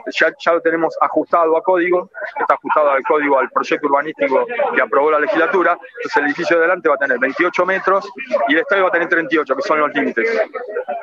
[0.07, 4.83] ya, ya lo tenemos ajustado a código, está ajustado al código, al proyecto urbanístico que
[4.83, 8.11] aprobó la legislatura, entonces el edificio adelante va a tener 28 metros
[8.49, 10.49] y el estadio va a tener 38, que son los límites.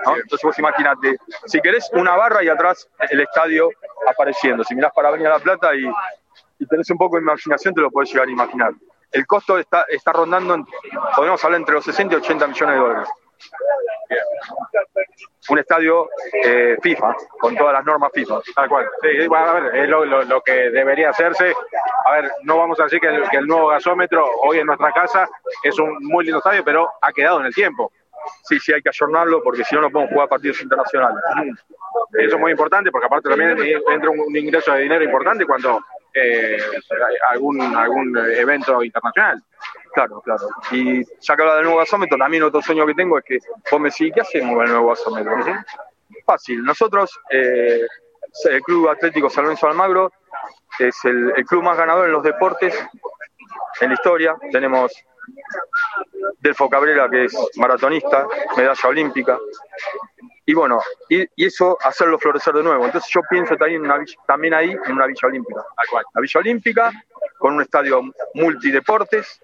[0.06, 3.70] Entonces vos imaginate, si querés una barra y atrás el estadio
[4.08, 5.86] apareciendo, si mirás para Avenida La Plata y,
[6.60, 8.74] y tenés un poco de imaginación, te lo podés llegar a imaginar.
[9.12, 10.66] El costo está, está rondando,
[11.16, 13.10] podemos hablar entre los 60 y 80 millones de dólares
[15.50, 16.10] un estadio
[16.44, 18.42] eh, FIFA, con todas las normas FIFA.
[18.56, 18.90] Tal cual.
[19.02, 21.54] Sí, a ver, es lo, que debería hacerse.
[22.06, 25.28] A ver, no vamos a decir que el, nuevo gasómetro hoy en nuestra casa
[25.64, 27.92] es un muy lindo estadio, pero ha quedado en el tiempo.
[28.44, 31.24] Sí, sí, hay que ayornarlo porque si no, no podemos jugar partidos internacionales.
[32.14, 33.58] Eso es muy importante porque aparte también
[33.92, 35.82] entra un ingreso de dinero importante cuando
[36.14, 36.58] eh,
[37.30, 39.42] algún, algún evento internacional.
[39.94, 40.48] Claro, claro.
[40.72, 43.80] Y ya que habla del nuevo gasómetro, también otro sueño que tengo es que vos
[43.80, 45.34] me decís, ¿qué hacemos con el nuevo gasómetro?
[46.26, 46.64] Fácil.
[46.64, 47.82] Nosotros, eh,
[48.50, 50.12] el Club Atlético San Lorenzo Almagro,
[50.80, 52.74] es el, club más ganador en los deportes
[53.80, 54.36] en la historia.
[54.52, 54.92] Tenemos
[56.40, 58.26] Delfo Cabrera, que es maratonista,
[58.58, 59.38] medalla olímpica.
[60.46, 62.86] Y bueno, y, eso hacerlo florecer de nuevo.
[62.86, 65.64] Entonces yo pienso también, una, también ahí en una villa olímpica.
[66.14, 66.92] La villa olímpica
[67.38, 68.02] con un estadio
[68.36, 69.42] multideportes,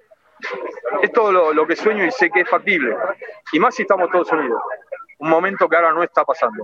[1.02, 2.96] es todo lo, que sueño y sé que es factible.
[3.52, 4.62] Y más si estamos todos unidos.
[5.20, 6.64] Un momento que ahora no está pasando.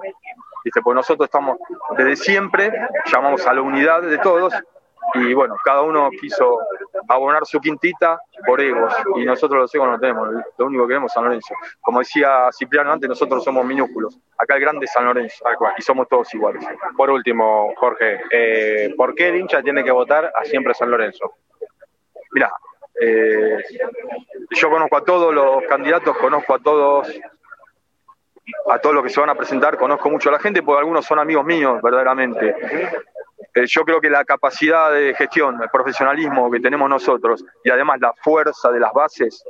[0.63, 0.81] ¿Viste?
[0.81, 1.57] Porque nosotros estamos
[1.97, 2.71] desde siempre,
[3.11, 4.53] llamamos a la unidad de todos
[5.15, 6.59] y bueno, cada uno quiso
[7.07, 11.11] abonar su quintita por egos y nosotros los egos no tenemos, lo único que queremos
[11.11, 11.53] es San Lorenzo.
[11.81, 15.45] Como decía Cipriano antes, nosotros somos minúsculos, acá el grande es San Lorenzo
[15.77, 16.65] y somos todos iguales.
[16.95, 21.33] Por último, Jorge, eh, ¿por qué el hincha tiene que votar a siempre San Lorenzo?
[22.31, 22.51] Mira,
[22.99, 23.57] eh,
[24.51, 27.07] yo conozco a todos los candidatos, conozco a todos
[28.69, 31.05] a todos los que se van a presentar, conozco mucho a la gente, porque algunos
[31.05, 32.55] son amigos míos, verdaderamente.
[33.53, 37.99] Eh, yo creo que la capacidad de gestión, el profesionalismo que tenemos nosotros y además
[37.99, 39.43] la fuerza de las bases,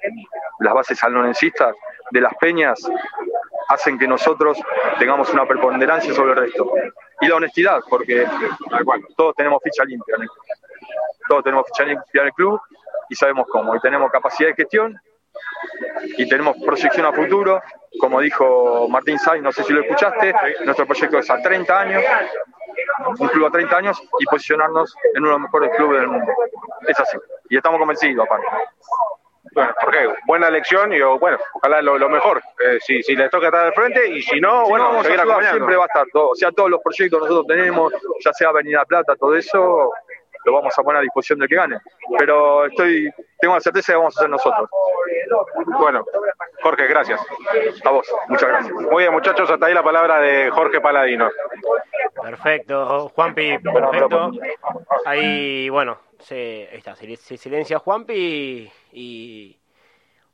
[0.59, 1.75] las bases salonencistas,
[2.11, 2.79] de las peñas,
[3.69, 4.57] hacen que nosotros
[4.99, 6.71] tengamos una preponderancia sobre el resto.
[7.21, 8.27] Y la honestidad, porque
[9.15, 10.15] todos tenemos ficha limpia,
[11.27, 12.59] todos tenemos ficha limpia en el club
[13.09, 13.75] y sabemos cómo.
[13.75, 14.99] Y tenemos capacidad de gestión
[16.17, 17.61] y tenemos proyección a futuro.
[17.99, 20.33] Como dijo Martín Sainz, no sé si lo escuchaste,
[20.65, 22.03] nuestro proyecto es a 30 años,
[23.07, 26.31] un club a 30 años y posicionarnos en uno de los mejores clubes del mundo.
[26.87, 27.17] Es así.
[27.49, 28.47] Y estamos convencidos, aparte.
[29.53, 32.41] Bueno, porque buena elección y bueno, ojalá lo, mejor.
[32.65, 35.75] Eh, si, si les toca estar al frente y si no, bueno, vamos a siempre
[35.75, 36.29] va a estar todo.
[36.29, 37.93] O sea, todos los proyectos que nosotros tenemos,
[38.23, 39.91] ya sea Avenida Plata, todo eso,
[40.45, 41.77] lo vamos a poner a disposición del que gane.
[42.17, 44.69] Pero estoy, tengo la certeza de que vamos a hacer nosotros.
[45.79, 46.05] Bueno,
[46.61, 47.21] Jorge, gracias.
[47.83, 48.73] A vos, muchas gracias.
[48.73, 51.29] Muy bien, muchachos, hasta ahí la palabra de Jorge Paladino.
[52.23, 54.31] Perfecto, Juanpi, perfecto.
[55.05, 59.59] Ahí, bueno, se, está, se silencia Juanpi y,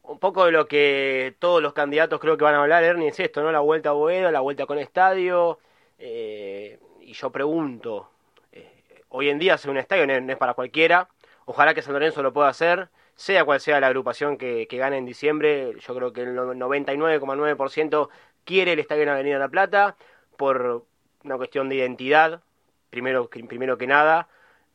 [0.04, 3.20] un poco de lo que todos los candidatos creo que van a hablar, Ernie, es
[3.20, 3.52] esto, ¿no?
[3.52, 5.58] La vuelta a Boedo, la vuelta con estadio.
[5.98, 8.12] Eh, y yo pregunto,
[9.10, 11.10] hoy en día hacer un estadio no es para cualquiera.
[11.46, 12.90] Ojalá que San Lorenzo lo pueda hacer.
[13.16, 18.10] sea cual sea la agrupación que, que gane en diciembre, yo creo que el 99,9%
[18.46, 19.98] quiere el estadio en Avenida La Plata
[20.38, 20.86] por
[21.24, 22.42] una cuestión de identidad,
[22.90, 24.28] primero, primero que nada,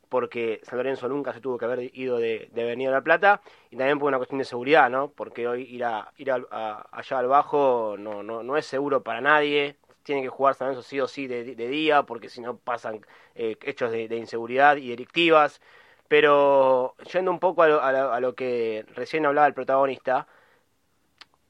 [0.09, 3.77] porque San Lorenzo nunca se tuvo que haber ido de, de Avenida La Plata, y
[3.77, 5.09] también por una cuestión de seguridad, ¿no?
[5.09, 9.77] Porque hoy ir, a, ir allá al bajo no, no, no es seguro para nadie,
[10.05, 13.05] tiene que jugar San Lorenzo sí o sí de, día, porque si no pasan
[13.35, 15.61] eh, hechos de, inseguridad y delictivas.
[16.07, 20.27] Pero yendo un poco a lo, que recién hablaba el protagonista,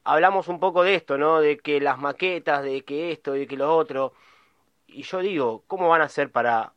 [0.05, 1.41] hablamos un poco de esto, ¿no?
[1.41, 4.13] De que las maquetas, de que esto, de que lo otro.
[4.95, 6.71] Y yo digo, ¿cómo van a hacer para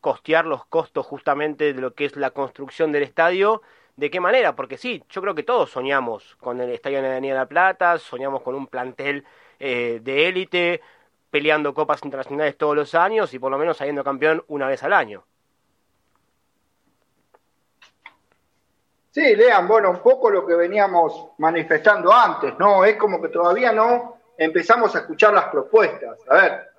[0.00, 3.62] costear los costos justamente de lo que es la construcción del estadio?
[3.94, 4.56] ¿De qué manera?
[4.56, 7.96] Porque sí, yo creo que todos soñamos con el estadio en Avenida de la Plata,
[7.98, 9.24] soñamos con un plantel
[9.60, 10.80] eh, de élite,
[11.30, 14.92] peleando copas internacionales todos los años y por lo menos saliendo campeón una vez al
[14.92, 15.22] año.
[19.12, 22.84] Sí, lean, bueno, un poco lo que veníamos manifestando antes, ¿no?
[22.84, 26.18] Es como que todavía no empezamos a escuchar las propuestas.
[26.28, 26.69] A ver,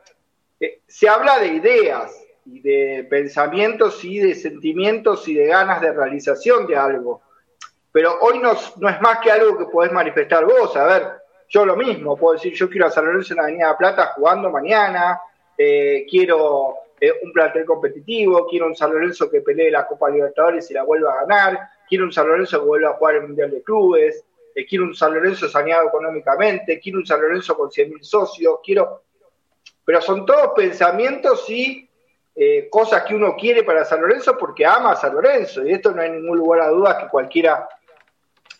[0.61, 5.91] eh, se habla de ideas y de pensamientos y de sentimientos y de ganas de
[5.91, 7.23] realización de algo,
[7.91, 10.77] pero hoy no, es más que algo que podés manifestar vos.
[10.77, 11.03] A ver,
[11.49, 14.51] yo lo mismo, puedo decir, yo quiero a San Lorenzo en la Avenida Plata jugando
[14.51, 15.19] mañana,
[15.57, 20.69] eh, quiero eh, un plantel competitivo, quiero un San Lorenzo que pelee la Copa Libertadores
[20.69, 23.49] y la vuelva a ganar, quiero un San Lorenzo que vuelva a jugar el Mundial
[23.49, 24.23] de Clubes,
[24.69, 29.01] quiero un San Lorenzo saneado económicamente, quiero un San Lorenzo con 100.000 socios, quiero...
[29.85, 31.87] Pero son todos pensamientos y
[32.69, 35.65] cosas que uno quiere para San Lorenzo porque ama a San Lorenzo.
[35.65, 37.67] Y esto no hay ningún lugar a dudas que cualquiera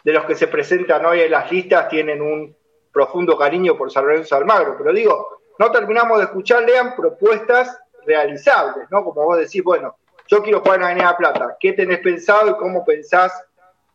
[0.04, 2.56] de los que se presentan hoy en las listas tienen un
[2.92, 8.88] profundo cariño por San Lorenzo Almagro, pero digo, no terminamos de escuchar, lean propuestas realizables,
[8.90, 9.04] ¿no?
[9.04, 9.96] Como vos decís, bueno,
[10.28, 13.46] yo quiero jugar en Avenida Plata, ¿qué tenés pensado y cómo pensás,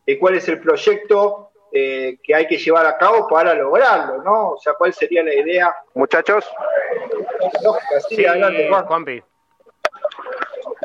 [0.05, 4.51] eh, cuál es el proyecto eh, que hay que llevar a cabo para lograrlo, ¿no?
[4.51, 5.75] O sea, ¿cuál sería la idea?
[5.93, 6.49] Muchachos.
[8.09, 9.23] sí, adelante, Juanpi.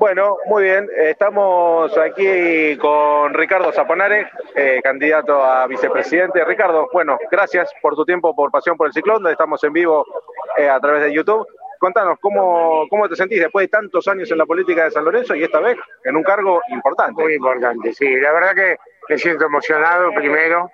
[0.03, 0.89] Bueno, muy bien.
[0.97, 6.45] Estamos aquí con Ricardo Zaponare, eh, candidato a vicepresidente.
[6.45, 10.05] Ricardo, bueno, gracias por tu tiempo, por Pasión por el Ciclón, estamos en vivo
[10.57, 11.47] eh, a través de YouTube.
[11.79, 15.35] Contanos, ¿cómo, ¿cómo te sentís después de tantos años en la política de San Lorenzo
[15.35, 17.23] y esta vez en un cargo importante?
[17.23, 18.09] Muy importante, sí.
[18.17, 18.77] La verdad que
[19.09, 20.71] me siento emocionado primero,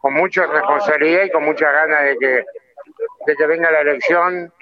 [0.00, 2.44] con mucha responsabilidad y con muchas ganas de que,
[3.26, 4.52] de que venga la elección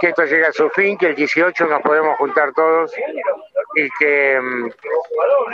[0.00, 2.92] que esto llegue a su fin, que el 18 nos podemos juntar todos
[3.76, 4.70] y que mm,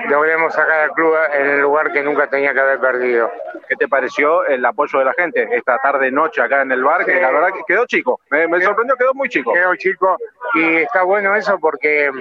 [0.08, 3.30] logremos sacar al club en el lugar que nunca tenía que haber perdido.
[3.68, 7.04] ¿Qué te pareció el apoyo de la gente esta tarde noche acá en el bar?
[7.04, 9.52] Que la verdad que quedó chico, me, me sorprendió, quedó muy chico.
[9.52, 10.16] Quedó chico
[10.54, 12.20] y está bueno eso porque mm,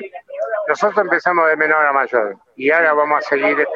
[0.67, 3.67] nosotros empezamos de menor a mayor y ahora vamos a seguir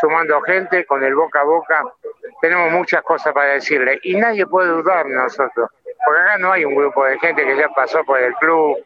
[0.00, 1.84] sumando gente con el boca a boca.
[2.40, 5.68] Tenemos muchas cosas para decirle y nadie puede dudar de nosotros
[6.04, 8.76] porque acá no hay un grupo de gente que ya pasó por el club,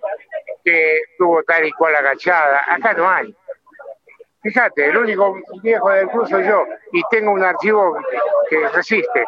[0.66, 3.32] que tuvo tal y cual agachada, acá no hay.
[4.42, 7.96] Fíjate, el único viejo del club soy yo y tengo un archivo
[8.50, 9.24] que resiste,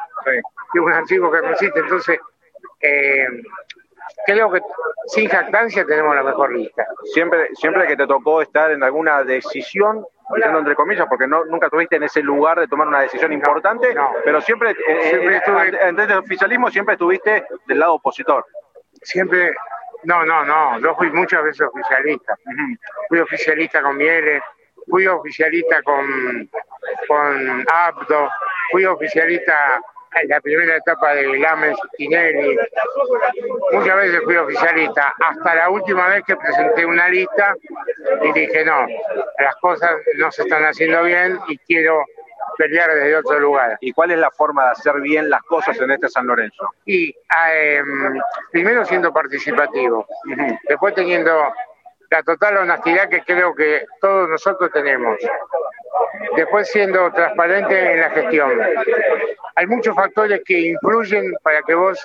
[0.73, 2.19] tengo un archivo que resiste, entonces
[2.81, 3.27] eh,
[4.27, 4.61] creo que
[5.07, 6.85] sin jactancia tenemos la mejor lista.
[7.05, 11.67] Siempre, siempre que te tocó estar en alguna decisión, diciendo entre comillas, porque no, nunca
[11.67, 15.41] estuviste en ese lugar de tomar una decisión importante, pero siempre, eh,
[15.83, 18.45] en, el oficialismo siempre estuviste del lado opositor.
[19.03, 19.55] Siempre,
[20.09, 22.35] no, no, no, yo fui muchas veces oficialista.
[23.11, 24.43] Fui oficialista con Mieles,
[24.89, 26.49] fui oficialista con,
[27.07, 28.31] con Abdo,
[28.71, 29.79] fui oficialista
[30.15, 32.57] en la primera etapa de Lames Tinelli.
[33.71, 37.55] Muchas veces fui oficialista, hasta la última vez que presenté una lista
[38.23, 38.87] y dije, no,
[39.39, 42.03] las cosas no se están haciendo bien y quiero
[42.59, 43.79] pelear desde otro lugar.
[43.81, 46.69] ¿Y cuál es la forma de hacer bien las cosas en este San Lorenzo?
[46.85, 47.15] Y
[47.49, 50.07] em, primero siendo participativo,
[50.69, 51.55] después teniendo
[52.11, 55.17] la total honestidad que creo que todos nosotros tenemos.
[56.37, 58.61] Después siendo transparente en la gestión.
[59.55, 62.05] Hay muchos factores que influyen para que vos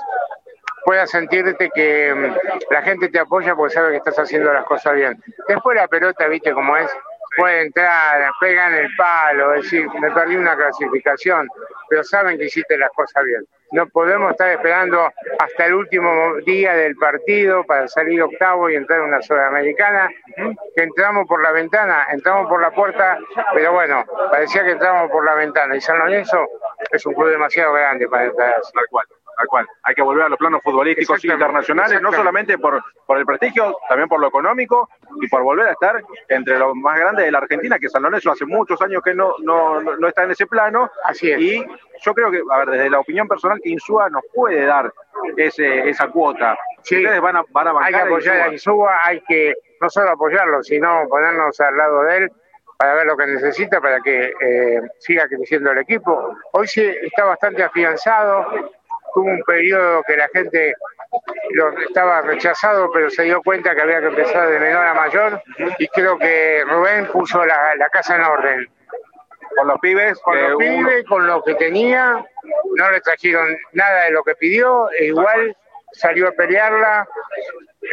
[0.85, 4.93] puedas sentirte que mm, la gente te apoya porque sabe que estás haciendo las cosas
[4.95, 5.23] bien.
[5.47, 6.91] Después la pelota, viste cómo es,
[7.35, 11.47] puede entrar, pegan el palo, decir, me perdí una clasificación,
[11.89, 13.45] pero saben que hiciste las cosas bien.
[13.71, 18.99] No podemos estar esperando hasta el último día del partido para salir octavo y entrar
[18.99, 20.09] en una sudamericana,
[20.75, 23.17] que entramos por la ventana, entramos por la puerta,
[23.55, 25.75] pero bueno, parecía que entramos por la ventana.
[25.75, 26.47] Y San Lorenzo
[26.91, 28.61] es un club demasiado grande para entrar.
[28.91, 29.07] Cual.
[29.43, 29.67] Tal cual.
[29.83, 34.07] Hay que volver a los planos futbolísticos internacionales, no solamente por, por el prestigio, también
[34.07, 34.89] por lo económico
[35.19, 38.31] y por volver a estar entre los más grandes de la Argentina, que San Lorenzo
[38.31, 40.89] hace muchos años que no, no, no está en ese plano.
[41.03, 41.39] Así es.
[41.41, 41.65] Y
[42.01, 44.93] yo creo que, a ver, desde la opinión personal, que Insúa nos puede dar
[45.35, 46.57] ese, esa cuota.
[46.83, 46.97] Sí.
[46.97, 48.53] Ustedes van a, van a Hay que apoyar a.
[48.53, 52.31] Insúa, hay que no solo apoyarlo, sino ponernos al lado de él
[52.77, 56.35] para ver lo que necesita para que eh, siga creciendo el equipo.
[56.51, 58.45] Hoy sí está bastante afianzado,
[59.13, 60.73] tuvo un periodo que la gente
[61.51, 65.41] lo estaba rechazado, pero se dio cuenta que había que empezar de menor a mayor
[65.77, 68.67] y creo que Rubén puso la, la casa en orden.
[69.55, 72.25] Con los pibes, Con eh, los uno- pibes, con lo que tenía,
[72.75, 75.55] no le trajeron nada de lo que pidió, e igual
[75.91, 77.07] salió a pelearla,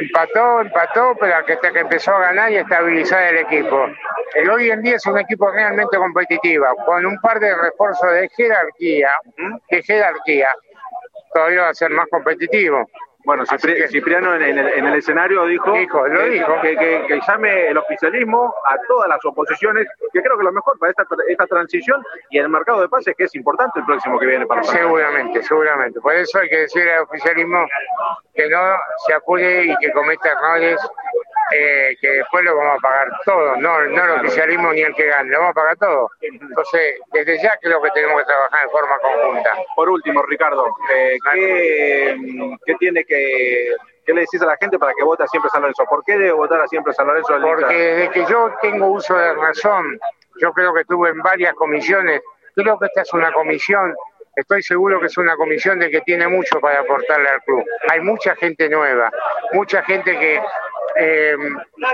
[0.00, 3.86] empató, empató, pero hasta que empezó a ganar y a estabilizar el equipo.
[4.34, 8.28] El hoy en día es un equipo realmente competitivo, con un par de refuerzos de
[8.30, 9.10] jerarquía,
[9.70, 10.48] de jerarquía,
[11.32, 12.86] todavía va a ser más competitivo.
[13.22, 16.60] Bueno, Cipri- Cipriano en el, en el escenario dijo, Dijo, lo que, dijo.
[16.62, 20.78] Que, que- que llame el oficialismo a todas las oposiciones, que creo que lo mejor
[20.78, 24.24] para esta, esta transición y el mercado de pases, que es importante el próximo que
[24.24, 24.62] viene para.
[24.62, 26.00] Seguramente, seguramente.
[26.00, 27.66] Por eso hay que decirle al oficialismo
[28.34, 28.58] que no
[29.06, 30.80] se apure y que cometa errores,
[31.52, 35.06] eh, que después lo vamos a pagar todo, no, no el oficialismo ni el que
[35.06, 36.10] gane, lo vamos a pagar todo.
[36.20, 39.56] Entonces, desde ya creo que tenemos que trabajar en forma conjunta.
[39.74, 42.16] Por último, Ricardo, eh, ¿qué,
[42.64, 43.74] qué tiene que,
[44.04, 45.84] qué le decís a la gente para que vote a siempre San Lorenzo?
[45.88, 47.34] ¿Por qué debe votar a siempre San Lorenzo?
[47.40, 49.98] Porque desde que yo tengo uso de razón,
[50.40, 52.20] yo creo que estuve en varias comisiones,
[52.54, 53.94] creo que esta es una comisión,
[54.40, 57.64] estoy seguro que es una comisión de que tiene mucho para aportarle al club.
[57.90, 59.10] Hay mucha gente nueva,
[59.52, 60.40] mucha gente que
[60.96, 61.36] eh,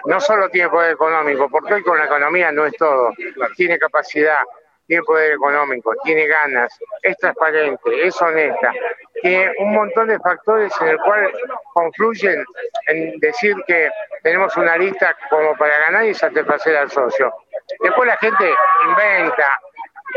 [0.06, 3.10] no solo tiene poder económico, porque hoy con la economía no es todo,
[3.56, 4.40] tiene capacidad,
[4.86, 8.72] tiene poder económico, tiene ganas, es transparente, es honesta,
[9.20, 11.30] tiene un montón de factores en el cual
[11.74, 12.44] confluyen
[12.86, 13.90] en decir que
[14.22, 17.32] tenemos una lista como para ganar y satisfacer al socio.
[17.80, 18.48] Después la gente
[18.88, 19.60] inventa,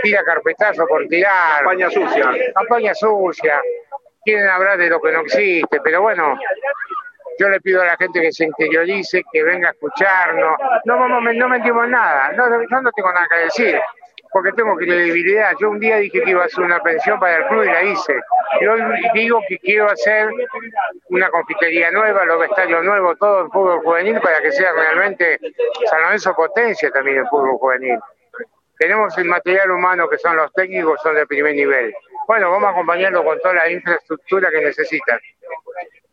[0.01, 2.31] tira carpetazo por tirar, Campaña sucia.
[2.55, 3.61] campaña sucia,
[4.23, 6.37] quieren hablar de lo que no existe, pero bueno,
[7.39, 10.57] yo le pido a la gente que se interiorice, que venga a escucharnos.
[10.85, 13.79] No vamos, no mentimos en nada, no, yo no tengo nada que decir,
[14.31, 15.53] porque tengo credibilidad.
[15.59, 17.83] Yo un día dije que iba a hacer una pensión para el club y la
[17.83, 18.15] hice.
[18.59, 18.81] Y hoy
[19.13, 20.27] digo que quiero hacer
[21.09, 25.39] una confitería nueva, los vestuarios nuevos, todo el fútbol juvenil para que sea realmente
[25.89, 27.99] San Lorenzo potencia también el fútbol juvenil.
[28.79, 31.93] Tenemos el material humano que son los técnicos, son de primer nivel.
[32.25, 35.19] Bueno, vamos a acompañarlo con toda la infraestructura que necesitan.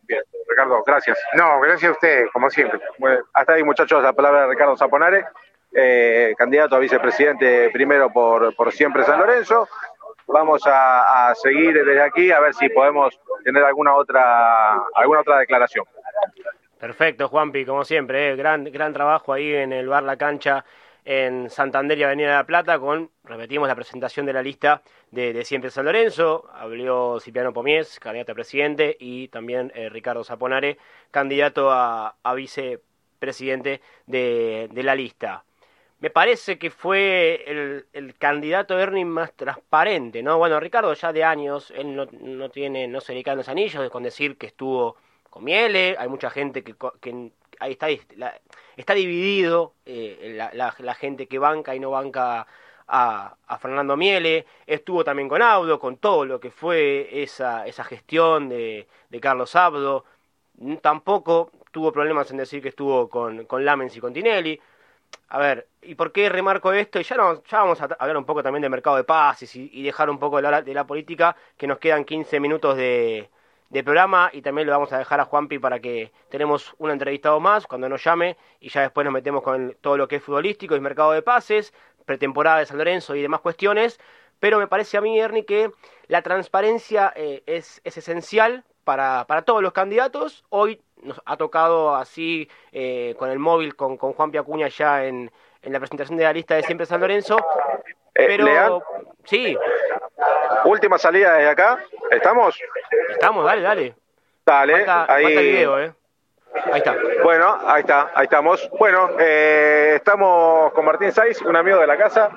[0.03, 1.17] Bien, Ricardo, gracias.
[1.35, 2.81] No, gracias a ustedes, como siempre.
[2.99, 5.27] Bueno, hasta ahí, muchachos, la palabra de Ricardo Zaponare,
[5.73, 9.69] eh, candidato a vicepresidente primero por, por siempre San Lorenzo.
[10.27, 15.39] Vamos a, a seguir desde aquí a ver si podemos tener alguna otra, alguna otra
[15.39, 15.85] declaración.
[16.81, 20.65] Perfecto, Juanpi, como siempre, eh, gran, gran trabajo ahí en el bar La Cancha
[21.07, 24.83] en Santander y Avenida de la Plata con, repetimos, la presentación de la lista
[25.13, 26.51] de, de Siempre San Lorenzo.
[26.53, 30.79] Habló Cipriano Pomies, candidato a presidente, y también eh, Ricardo Zaponare,
[31.13, 35.45] candidato a, vicepresidente de, de la lista.
[36.01, 40.39] Me parece que fue el, el candidato Ernie más transparente, ¿no?
[40.39, 43.89] Bueno, Ricardo ya de años, él no, no tiene, no se le caen los anillos
[43.91, 44.97] con decir que estuvo
[45.31, 47.31] con Miele, hay mucha gente que, que
[47.61, 48.41] ahí está, la-
[48.77, 52.47] está dividido eh, la, gente que banca y no banca
[52.89, 58.49] a, Fernando Miele, estuvo también con Audo, con todo lo que fue esa, esa gestión
[58.49, 58.87] de,
[59.21, 60.05] Carlos Abdo,
[60.61, 64.59] N- tampoco tuvo problemas en decir que estuvo con, con Lamens y con Tinelli.
[65.29, 67.01] A ver, ¿y por qué remarco esto?
[67.01, 69.71] Y ya, no, ya vamos a hablar un poco también del mercado de pases y,
[69.73, 73.29] y dejar un poco de la, de la política, que nos quedan 15 minutos de,
[73.71, 77.41] de programa y también lo vamos a dejar a Juanpi para que tenemos un entrevistado
[77.41, 80.77] más cuando nos llame y ya después nos metemos con todo lo que es futbolístico
[80.77, 83.99] y mercado de pases, pretemporada de San Lorenzo y demás cuestiones.
[84.39, 85.71] Pero me parece a mí, Ernie, que
[86.09, 90.45] la transparencia eh, es, es esencial para, para todos los candidatos.
[90.51, 95.33] Hoy nos ha tocado así eh, con el móvil, con, con Juan Piacuña ya en,
[95.63, 97.39] en la presentación de la lista de Siempre San Lorenzo.
[98.15, 98.83] Eh, Pero
[99.25, 99.57] sí,
[100.65, 101.79] última salida desde acá.
[102.11, 102.59] ¿Estamos?
[103.17, 103.95] Estamos, dale, dale.
[104.45, 105.25] Dale, Falta, ahí.
[105.25, 105.93] falta video, ¿eh?
[106.73, 106.97] Ahí está.
[107.23, 108.71] Bueno, ahí está, ahí estamos.
[108.79, 112.31] Bueno, eh, estamos con Martín Saiz, un amigo de la casa.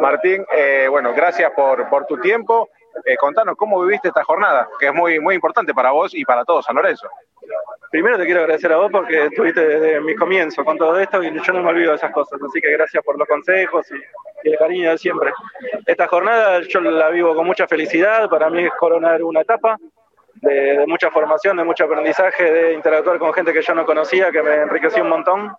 [0.00, 2.68] Martín, eh, bueno, gracias por, por tu tiempo.
[3.04, 6.44] Eh, contanos cómo viviste esta jornada, que es muy, muy importante para vos y para
[6.44, 7.08] todos San Lorenzo.
[7.90, 11.32] Primero te quiero agradecer a vos porque estuviste desde mi comienzo con todo esto y
[11.40, 14.52] yo no me olvido de esas cosas, así que gracias por los consejos y, y
[14.52, 15.32] el cariño de siempre.
[15.86, 19.78] Esta jornada yo la vivo con mucha felicidad, para mí es coronar una etapa,
[20.40, 24.42] de, mucha formación, de mucho aprendizaje, de interactuar con gente que yo no conocía, que
[24.42, 25.52] me enriqueció un montón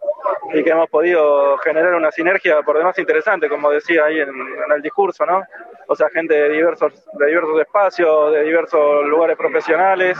[0.54, 4.30] y que hemos podido generar una sinergia por demás interesante, como decía ahí en,
[4.74, 5.44] el discurso, ¿no?
[5.88, 10.18] O sea, gente de diversos, de diversos espacios, de diversos lugares profesionales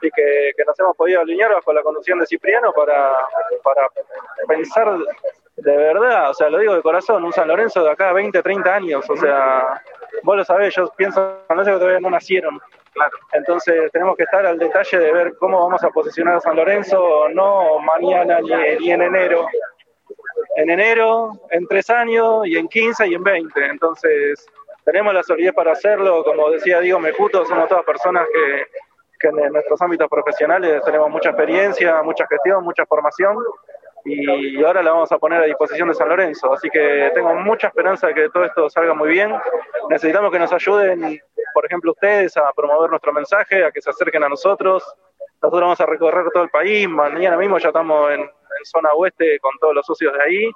[0.00, 3.12] y que, nos hemos podido alinear bajo la conducción de Cipriano para,
[3.62, 3.88] para
[4.46, 4.96] pensar
[5.56, 8.42] de verdad, o sea, lo digo de corazón, un San Lorenzo de acá a 20,
[8.42, 9.82] 30 años, o sea,
[10.22, 12.60] vos lo sabés, yo pienso en San que todavía no nacieron.
[12.92, 13.16] Claro.
[13.32, 17.28] Entonces tenemos que estar al detalle de ver cómo vamos a posicionar a San Lorenzo,
[17.30, 19.46] no mañana ni, en enero.
[20.56, 23.66] En enero, en tres años, y en 15 y en 20.
[23.66, 24.46] Entonces
[24.84, 26.22] tenemos la solidez para hacerlo.
[26.22, 28.66] Como decía Diego Mejuto, somos todas personas que,
[29.18, 33.36] que en nuestros ámbitos profesionales tenemos mucha experiencia, mucha gestión, mucha formación
[34.04, 36.52] y ahora la vamos a poner a disposición de San Lorenzo.
[36.52, 39.32] Así que tengo mucha esperanza de que todo esto salga muy bien.
[39.88, 41.20] Necesitamos que nos ayuden,
[41.54, 44.82] por ejemplo, ustedes a promover nuestro mensaje, a que se acerquen a nosotros.
[45.40, 46.88] Nosotros vamos a recorrer todo el país.
[46.88, 48.28] Mañana mismo ya estamos en,
[48.64, 50.50] zona oeste con todos los socios de ahí.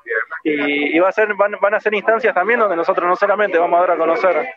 [0.45, 3.79] Y, va a ser, van, van, a ser instancias también donde nosotros no solamente vamos
[3.79, 4.49] a dar a conocer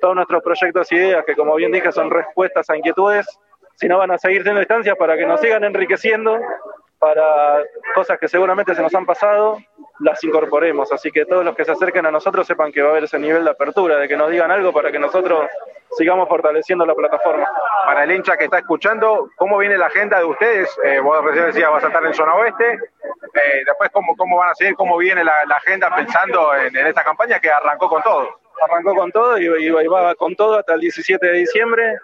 [0.00, 3.26] todos nuestros proyectos y ideas, que como bien dije son respuestas a inquietudes,
[3.74, 6.38] sino van a seguir siendo instancias para que nos sigan enriqueciendo
[7.02, 7.64] para
[7.96, 9.58] cosas que seguramente se nos han pasado,
[9.98, 10.92] las incorporemos.
[10.92, 13.18] Así que todos los que se acerquen a nosotros sepan que va a haber ese
[13.18, 15.50] nivel de apertura, de que nos digan algo para que nosotros
[15.98, 17.50] sigamos fortaleciendo la plataforma.
[17.84, 20.78] Para el hincha que está escuchando, ¿cómo viene la agenda de ustedes?
[20.84, 22.72] Eh, vos recién decías, vas a estar en zona oeste.
[22.72, 24.76] Eh, después, ¿cómo, ¿cómo van a seguir?
[24.76, 28.28] ¿Cómo viene la, agenda pensando en, esta campaña que arrancó con todo?
[28.64, 31.98] Arrancó con todo y, y, va con todo hasta el 17 de diciembre.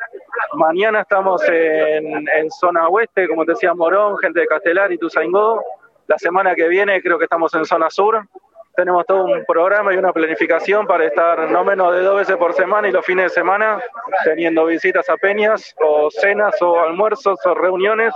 [0.55, 5.63] Mañana estamos en, zona oeste, como te decía Morón, gente de Castelar y Tuzaingó.
[6.07, 8.27] La semana que viene creo que estamos en zona sur.
[8.75, 12.55] Tenemos todo un programa y una planificación para estar no menos de dos veces por
[12.55, 13.83] semana y los fines de semana
[14.25, 18.15] teniendo visitas a peñas o cenas o almuerzos o reuniones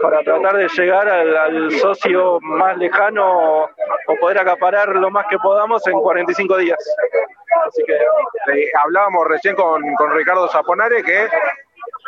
[0.00, 3.70] para tratar de llegar al, socio más lejano o,
[4.20, 6.78] poder acaparar lo más que podamos en 45 días.
[7.66, 11.28] Así que eh, hablábamos recién con, con Ricardo Zaponare que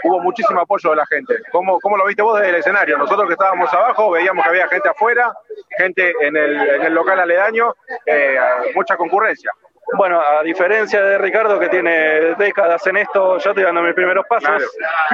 [0.05, 1.37] hubo muchísimo apoyo de la gente.
[1.51, 2.99] ¿Cómo, ¿Cómo, lo viste vos desde el escenario?
[2.99, 5.33] Nosotros que estábamos abajo veíamos que había gente afuera,
[5.77, 7.75] gente en el, en el local aledaño,
[8.07, 8.39] eh,
[8.75, 9.51] mucha concurrencia.
[9.97, 14.27] Bueno, a diferencia de Ricardo que tiene décadas en esto, yo estoy dando mis primeros
[14.29, 14.63] pasos,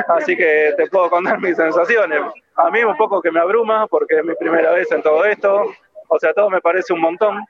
[0.08, 2.20] así que te puedo contar mis sensaciones.
[2.56, 5.64] A mí un poco que me abruma porque es mi primera vez en todo esto,
[6.08, 7.44] o sea, todo me parece un montón,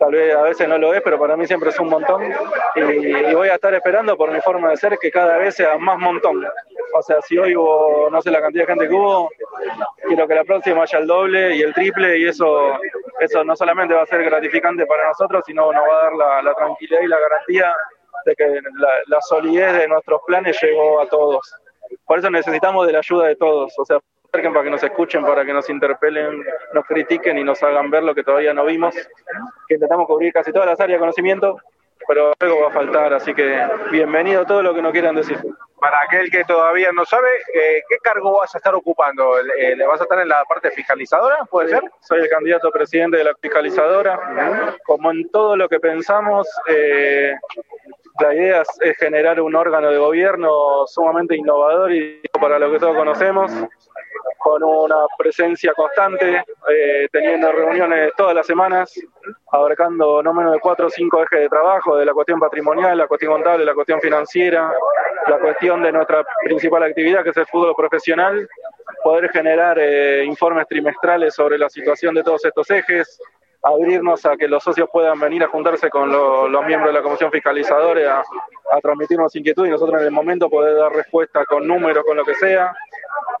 [0.00, 2.22] tal vez a veces no lo es, pero para mí siempre es un montón.
[2.74, 5.98] Y, voy a estar esperando por mi forma de ser que cada vez sea más
[5.98, 6.42] montón.
[6.94, 9.30] O sea, si hoy hubo, no sé la cantidad de gente que hubo,
[10.08, 12.78] quiero que la próxima haya el doble y el triple y eso,
[13.20, 16.54] eso no solamente va a ser gratificante para nosotros, sino nos va a dar la,
[16.54, 17.76] tranquilidad y la garantía
[18.24, 18.46] de que
[18.78, 21.54] la, la solidez de nuestros planes llegó a todos.
[22.06, 23.78] Por eso necesitamos de la ayuda de todos.
[23.78, 23.98] O sea,
[24.30, 28.14] para que nos escuchen, para que nos interpelen, nos critiquen y nos hagan ver lo
[28.14, 28.94] que todavía no vimos.
[29.68, 31.58] Que intentamos cubrir casi todas las áreas de conocimiento,
[32.06, 33.60] pero algo va a faltar, así que
[33.90, 35.38] bienvenido a todo lo que nos quieran decir.
[35.80, 39.34] Para aquel que todavía no sabe, eh, ¿qué cargo vas a estar ocupando?
[39.42, 41.44] ¿Le vas a estar en la parte fiscalizadora?
[41.50, 41.82] ¿Puede ser?
[42.00, 44.76] Soy el candidato a presidente de la fiscalizadora.
[44.84, 47.34] Como en todo lo que pensamos, eh,
[48.20, 52.96] la idea es generar un órgano de gobierno sumamente innovador y para lo que todos
[52.96, 53.52] conocemos,
[54.38, 58.92] con una presencia constante, eh, teniendo reuniones todas las semanas,
[59.52, 63.06] abarcando no menos de cuatro o cinco ejes de trabajo, de la cuestión patrimonial, la
[63.06, 64.72] cuestión contable, la cuestión financiera,
[65.26, 68.48] la cuestión de nuestra principal actividad, que es el fútbol profesional,
[69.04, 73.20] poder generar eh, informes trimestrales sobre la situación de todos estos ejes,
[73.62, 77.30] abrirnos a que los socios puedan venir a juntarse con los miembros de la comisión
[77.30, 78.22] fiscalizadora
[78.72, 82.24] a, transmitirnos inquietud y nosotros en el momento poder dar respuesta con números, con lo
[82.24, 82.72] que sea,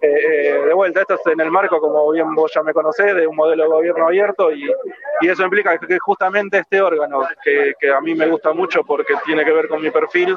[0.02, 3.14] eh, eh, de vuelta, esto es en el marco, como bien vos ya me conocés,
[3.14, 4.70] de un modelo de gobierno abierto y,
[5.22, 9.52] eso implica que justamente este órgano, que, a mí me gusta mucho porque tiene que
[9.52, 10.34] ver con mi perfil,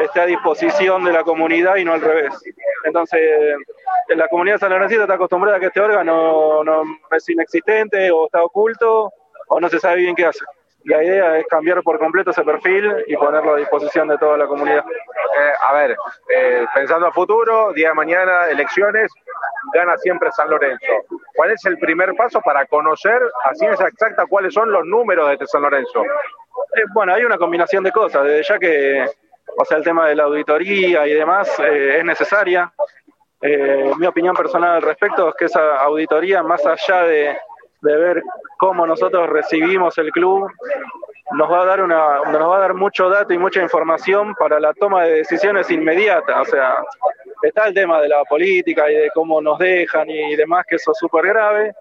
[0.00, 2.34] esté a disposición de la comunidad y no al revés.
[2.84, 3.56] Entonces,
[4.08, 9.12] la comunidad sanlorencita está acostumbrada a que este órgano no es inexistente o está oculto
[9.48, 10.44] o no se sabe bien qué hace.
[10.84, 14.46] La idea es cambiar por completo ese perfil y ponerlo a disposición de toda la
[14.46, 14.84] comunidad.
[14.86, 15.96] Eh, a ver,
[16.34, 19.12] eh, pensando a futuro, día de mañana, elecciones,
[19.74, 20.86] gana siempre San Lorenzo.
[21.34, 25.34] ¿Cuál es el primer paso para conocer a ciencia exacta cuáles son los números de
[25.34, 26.02] este San Lorenzo?
[26.02, 29.06] Eh, bueno, hay una combinación de cosas, desde ya que,
[29.60, 32.72] o sea, el tema de la auditoría y demás es necesaria.
[33.98, 37.36] mi opinión personal al respecto es que esa auditoría, más allá de,
[37.80, 38.22] de ver
[38.56, 40.48] cómo nosotros recibimos el club,
[41.32, 44.60] nos va a dar una, nos va a dar mucho dato y mucha información para
[44.60, 46.36] la toma de decisiones inmediatas.
[46.40, 46.76] O sea,
[47.42, 50.92] está el tema de la política y de cómo nos dejan y demás, que eso
[50.92, 51.74] es súper grave,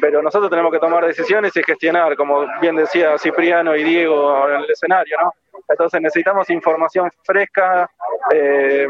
[0.00, 4.62] pero nosotros tenemos que tomar decisiones y gestionar, como bien decía Cipriano y Diego en
[4.62, 5.32] el escenario, ¿no?
[5.68, 7.90] Entonces necesitamos información fresca,
[8.32, 8.86] eh,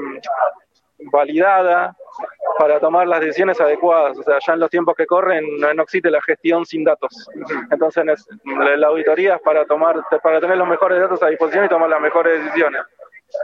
[0.98, 1.94] validada,
[2.58, 4.18] para tomar las decisiones adecuadas.
[4.18, 7.28] O sea, ya en los tiempos que corren no, existe la gestión sin datos.
[7.70, 8.04] Entonces,
[8.44, 12.00] la auditoría es para, tomar, para tener los mejores datos a disposición y tomar las
[12.00, 12.82] mejores decisiones.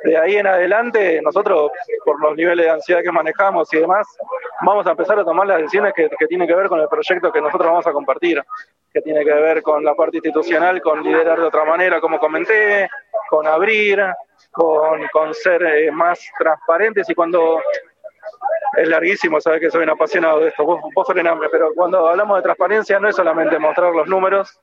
[0.05, 1.71] De ahí en adelante, nosotros,
[2.05, 4.07] por los niveles de ansiedad que manejamos y demás,
[4.63, 7.33] vamos a empezar a tomar las decisiones que, que tienen que ver con el proyecto
[7.33, 8.43] que nosotros vamos a compartir,
[8.93, 12.89] que tiene que ver con la parte institucional, con liderar de otra manera, como comenté,
[13.29, 14.03] con abrir,
[14.51, 17.61] con, con ser eh, más transparentes y cuando
[18.77, 22.39] es larguísimo, sabes que soy un apasionado de esto, vos, vos frename, pero cuando hablamos
[22.39, 24.59] de transparencia no es solamente mostrar los números,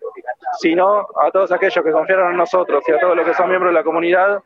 [0.60, 3.72] sino a todos aquellos que confiaron en nosotros y a todos los que son miembros
[3.72, 4.42] de la comunidad,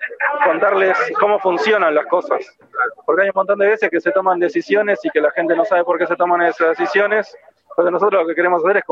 [0.46, 2.58] contarles cómo funcionan las cosas.
[3.06, 5.64] Porque hay un montón de veces que se toman decisiones y que la gente no
[5.64, 7.36] sabe por qué se toman esas decisiones.
[7.70, 8.84] Entonces nosotros lo que queremos hacer es,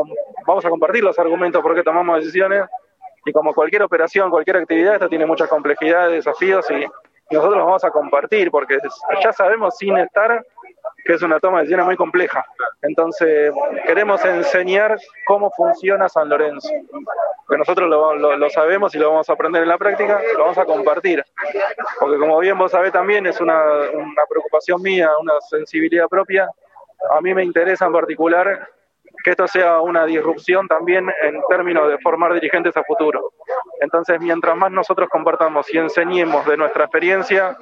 [0.45, 2.65] vamos a compartir los argumentos por qué tomamos decisiones
[3.25, 6.85] y como cualquier operación, cualquier actividad, esto tiene muchas complejidades, desafíos y
[7.31, 8.77] nosotros vamos a compartir porque
[9.23, 10.43] ya sabemos sin estar
[11.05, 12.45] que es una toma de decisiones muy compleja.
[12.81, 13.51] Entonces,
[13.85, 16.69] queremos enseñar cómo funciona San Lorenzo.
[17.47, 20.65] Que nosotros lo, sabemos y lo vamos a aprender en la práctica, lo vamos a
[20.65, 21.23] compartir.
[21.99, 23.59] Porque como bien vos sabés también, es una,
[23.93, 26.49] una preocupación mía, una sensibilidad propia.
[27.11, 28.69] A mí me interesa en particular
[29.29, 33.33] que esto sea una disrupción también en términos de formar dirigentes a futuro.
[33.79, 37.55] Entonces, mientras más nosotros compartamos y enseñemos de nuestra experiencia,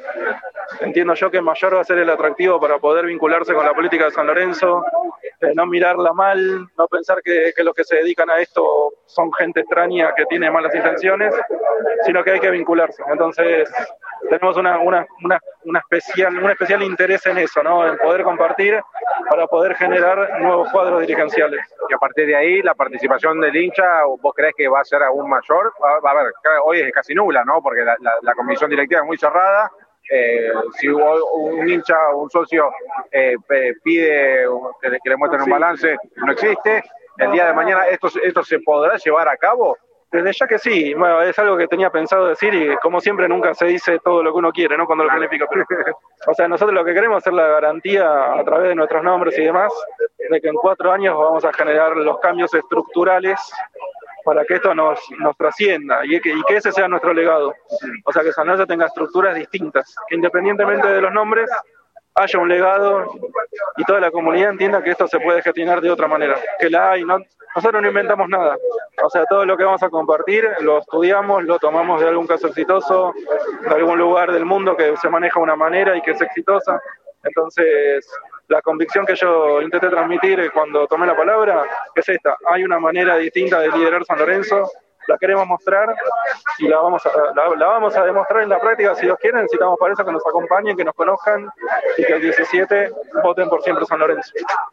[0.80, 4.06] entiendo yo que mayor va a ser el atractivo para poder vincularse con la política
[4.06, 4.82] de San Lorenzo,
[5.56, 9.60] no mirarla mal, no pensar que, que, los que se dedican a esto son gente
[9.60, 11.36] extraña que tiene malas intenciones,
[12.06, 13.04] sino que hay que vincularse.
[13.12, 13.70] Entonces,
[14.30, 17.88] tenemos una, una, una, una especial, un especial interés en eso, ¿no?
[17.88, 18.82] en poder compartir
[19.30, 21.57] para poder generar nuevos cuadros dirigenciales.
[21.90, 25.04] Y a partir de ahí, la participación del hincha, ¿vos crees que va a ser
[25.04, 25.74] aún mayor?
[26.04, 26.34] A, ver,
[26.64, 27.62] hoy es casi nula, ¿no?
[27.62, 29.72] Porque la, la, comisión directiva es muy cerrada.
[30.10, 32.72] Eh, si un hincha o un socio
[33.12, 33.36] eh,
[33.84, 34.46] pide
[34.82, 36.84] que le muestren un balance, no existe.
[37.18, 39.76] El día de mañana, ¿esto, ¿esto se podrá llevar a cabo?
[40.12, 43.54] Desde ya que sí, bueno, es algo que tenía pensado decir y como siempre nunca
[43.54, 44.86] se dice todo lo que uno quiere, ¿no?
[44.86, 45.46] Cuando lo planifica.
[46.28, 49.38] o sea, nosotros lo que queremos es hacer la garantía a través de nuestros nombres
[49.38, 49.74] y demás,
[50.18, 53.40] de que en cuatro años vamos a generar los cambios estructurales
[54.24, 57.54] para que esto nos, nos trascienda y que, y que ese sea nuestro legado.
[58.04, 61.50] O sea, que San Lorenzo tenga estructuras distintas, que independientemente de los nombres,
[62.18, 63.12] haya un legado
[63.78, 66.92] y toda la comunidad entienda que esto se puede gestionar de otra manera, que la
[66.92, 67.20] hay, no,
[67.56, 68.58] nosotros no inventamos nada,
[69.04, 72.48] o sea, todo lo que vamos a compartir lo estudiamos, lo tomamos de algún caso
[72.48, 73.14] exitoso,
[73.62, 76.82] de algún lugar del mundo que se maneja de una manera y que es exitosa,
[77.24, 78.10] entonces
[78.48, 81.64] la convicción que yo intenté transmitir cuando tomé la palabra
[81.94, 84.70] es esta, hay una manera distinta de liderar San Lorenzo,
[85.08, 85.96] la queremos mostrar
[86.60, 89.38] y la vamos a, la, vamos a demostrar en la práctica si Dios quiere.
[89.38, 91.50] Necesitamos para eso que nos acompañen, que nos conozcan
[91.98, 92.92] y que el 17
[93.24, 94.32] voten por siempre San Lorenzo.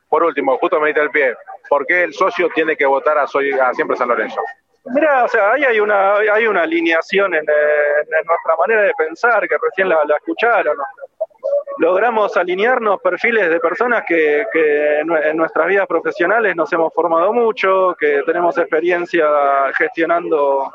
[0.09, 1.35] Por último, justo me diste el pie,
[1.69, 4.41] ¿por qué el socio tiene que votar a, soy, a siempre San Lorenzo?
[4.87, 9.57] Mira, o sea, ahí hay una, hay una alineación en, nuestra manera de pensar que
[9.57, 10.77] recién la, la escucharon
[11.79, 14.45] logramos alinearnos perfiles de personas que,
[15.01, 19.27] en nuestras vidas profesionales nos hemos formado mucho, que tenemos experiencia
[19.77, 20.73] gestionando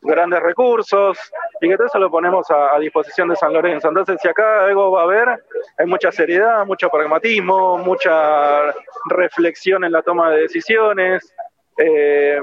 [0.00, 1.16] grandes recursos
[1.60, 3.88] y que todo eso lo ponemos a, disposición de San Lorenzo.
[3.88, 5.44] Entonces, si acá algo va a haber,
[5.78, 8.72] hay mucha seriedad, mucho pragmatismo, mucha
[9.08, 11.32] reflexión en la toma de decisiones.
[11.78, 12.40] Eh,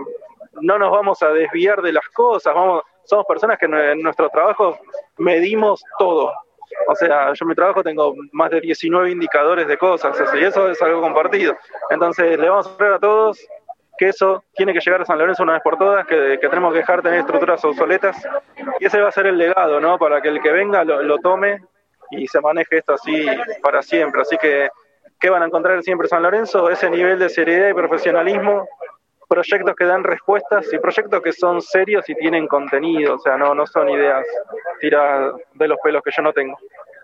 [0.62, 2.54] no nos vamos a desviar de las cosas,
[3.04, 4.78] somos personas que en nuestro trabajo
[5.18, 6.32] medimos todo,
[6.88, 10.70] o sea, yo en mi trabajo tengo más de 19 indicadores de cosas, y eso
[10.70, 11.56] es algo compartido.
[11.90, 13.48] Entonces, le vamos a mostrar a todos
[13.98, 16.80] que eso tiene que llegar a San Lorenzo una vez por todas, que, tenemos que
[16.80, 18.18] dejar de tener estructuras obsoletas,
[18.80, 19.98] y ese va a ser el legado, ¿no?
[19.98, 21.60] Para que el que venga lo, lo tome
[22.12, 23.26] y se maneje esto así
[23.62, 24.22] para siempre.
[24.22, 24.70] Así que,
[25.20, 26.70] ¿qué van a encontrar siempre San Lorenzo?
[26.70, 28.68] Ese nivel de seriedad y profesionalismo
[29.30, 33.54] proyectos que dan respuestas y proyectos que son serios y tienen contenido, o sea, no,
[33.54, 34.26] no son ideas
[34.82, 36.58] tiradas de los pelos que yo no tengo.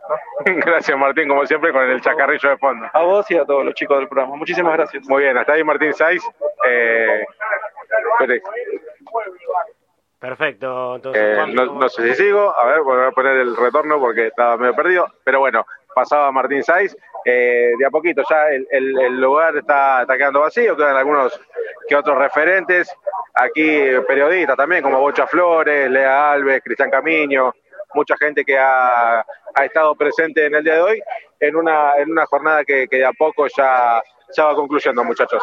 [0.45, 2.87] Gracias Martín, como siempre, con el chacarrillo de fondo.
[2.91, 4.35] A vos y a todos los chicos del programa.
[4.35, 5.07] Muchísimas gracias.
[5.07, 6.23] Muy bien, hasta ahí Martín Saiz.
[6.67, 7.25] Eh,
[10.19, 11.21] Perfecto, entonces.
[11.21, 14.75] Eh, no, sé si sigo, a ver, voy a poner el retorno porque estaba medio
[14.75, 16.95] perdido, pero bueno, pasaba Martín Saiz.
[17.27, 21.39] Eh, de a poquito ya el, el, lugar está, está, quedando vacío, quedan algunos
[21.87, 22.95] que otros referentes.
[23.33, 27.53] Aquí periodistas también, como Bocha Flores, Lea Alves, Cristian Camiño,
[27.95, 31.03] mucha gente que ha, ha, estado presente en el día de hoy,
[31.39, 34.01] en una, en una jornada que, que de a poco ya,
[34.35, 35.41] ya va concluyendo, muchachos.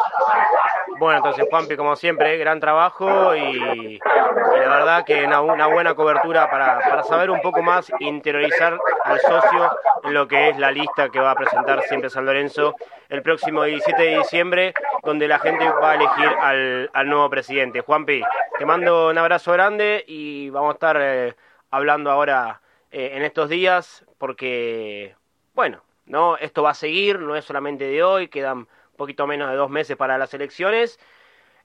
[0.99, 6.79] Bueno, entonces, Juanpi, como siempre, gran trabajo y, la verdad que una, buena cobertura para,
[6.79, 9.71] para, saber un poco más, interiorizar al socio
[10.03, 12.75] en lo que es la lista que va a presentar siempre San Lorenzo
[13.09, 14.73] el próximo 17 de diciembre,
[15.03, 17.81] donde la gente va a elegir al, al nuevo presidente.
[17.81, 18.23] Juanpi,
[18.57, 21.35] te mando un abrazo grande y vamos a estar eh,
[21.71, 22.61] hablando ahora
[22.91, 25.15] eh, en estos días, porque,
[25.53, 29.49] bueno, no, esto va a seguir, no es solamente de hoy, quedan un poquito menos
[29.49, 30.99] de dos meses para las elecciones.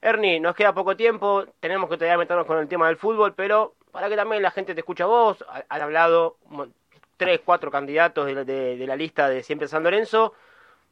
[0.01, 3.75] Ernie, nos queda poco tiempo, tenemos que todavía meternos con el tema del fútbol, pero
[3.91, 6.37] para que también la gente te escuche a vos, han hablado
[7.17, 10.33] tres, cuatro candidatos de, de, de la lista de Siempre San Lorenzo.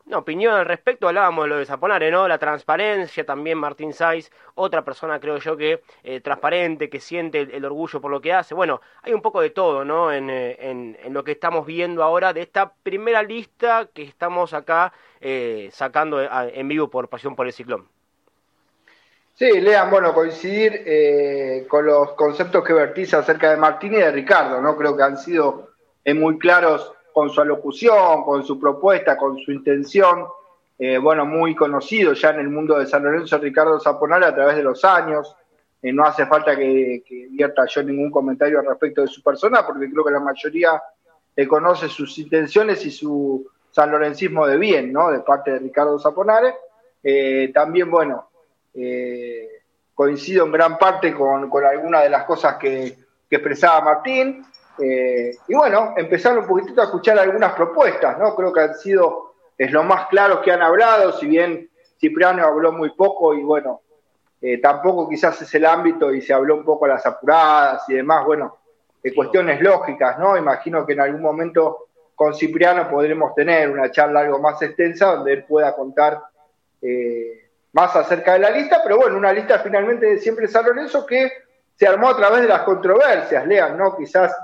[0.07, 2.29] Una opinión al respecto, hablábamos de lo de Zaponare, ¿no?
[2.29, 7.65] La transparencia, también Martín Saiz, otra persona creo yo que eh, transparente, que siente el,
[7.65, 8.55] orgullo por lo que hace.
[8.55, 10.13] Bueno, hay un poco de todo, ¿no?
[10.13, 14.53] En, eh, en, en, lo que estamos viendo ahora de esta primera lista que estamos
[14.53, 17.89] acá eh, sacando en vivo por Pasión por el Ciclón.
[19.33, 24.09] Sí, Lean, bueno, coincidir eh, con los conceptos que vertís acerca de Martín y de
[24.09, 24.77] Ricardo, ¿no?
[24.77, 25.71] Creo que han sido
[26.05, 30.27] muy claros con su alocución, con su propuesta, con su intención,
[30.77, 34.55] eh, bueno, muy conocido ya en el mundo de San Lorenzo, Ricardo Zaponal a través
[34.55, 35.35] de los años.
[35.81, 37.27] Eh, no hace falta que, que,
[37.69, 40.79] yo ningún comentario al respecto de su persona, porque creo que la mayoría
[41.35, 45.09] eh, conoce sus intenciones y su sanlorencismo de bien, ¿no?
[45.09, 46.53] De parte de Ricardo Zaponare.
[47.51, 48.29] También, bueno,
[49.95, 52.95] coincido en gran parte con, con algunas de las cosas que,
[53.27, 54.45] que expresaba Martín.
[54.79, 58.35] Eh, y bueno, empezar un poquitito a escuchar algunas propuestas, ¿no?
[58.35, 61.69] Creo que han sido es lo más claros que han hablado, si bien
[61.99, 63.81] Cipriano habló muy poco y bueno,
[64.39, 67.95] eh, tampoco quizás es el ámbito y se habló un poco a las apuradas y
[67.95, 68.57] demás, bueno,
[69.03, 70.37] eh, cuestiones lógicas, ¿no?
[70.37, 75.33] Imagino que en algún momento con Cipriano podremos tener una charla algo más extensa donde
[75.33, 76.21] él pueda contar
[76.81, 81.05] eh, más acerca de la lista, pero bueno, una lista finalmente de siempre San Lorenzo
[81.05, 81.31] que
[81.75, 83.95] se armó a través de las controversias, lean, ¿no?
[83.95, 84.35] Quizás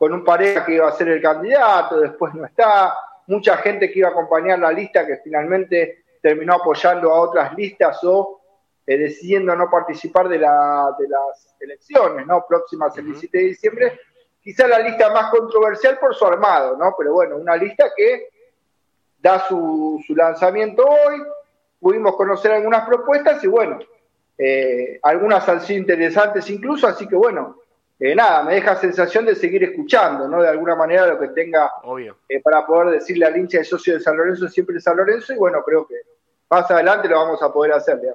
[0.00, 2.94] con un pareja que iba a ser el candidato, después no está,
[3.26, 8.02] mucha gente que iba a acompañar la lista que finalmente terminó apoyando a otras listas
[8.04, 8.40] o
[8.86, 12.46] eh, decidiendo no participar de, la, de las elecciones ¿no?
[12.48, 14.00] próximas el 17 de diciembre.
[14.40, 16.94] Quizá la lista más controversial por su armado, ¿no?
[16.96, 18.30] pero bueno, una lista que
[19.18, 21.22] da su, su lanzamiento hoy,
[21.78, 23.78] pudimos conocer algunas propuestas y bueno,
[24.38, 27.60] eh, algunas han sido interesantes incluso, así que bueno,
[28.00, 30.40] eh, nada, me deja sensación de seguir escuchando, ¿no?
[30.40, 31.70] De alguna manera lo que tenga
[32.28, 35.34] eh, para poder decirle al hincha de socio de San Lorenzo siempre de San Lorenzo
[35.34, 35.96] y bueno, creo que
[36.48, 38.00] más adelante lo vamos a poder hacer.
[38.02, 38.14] ¿ya?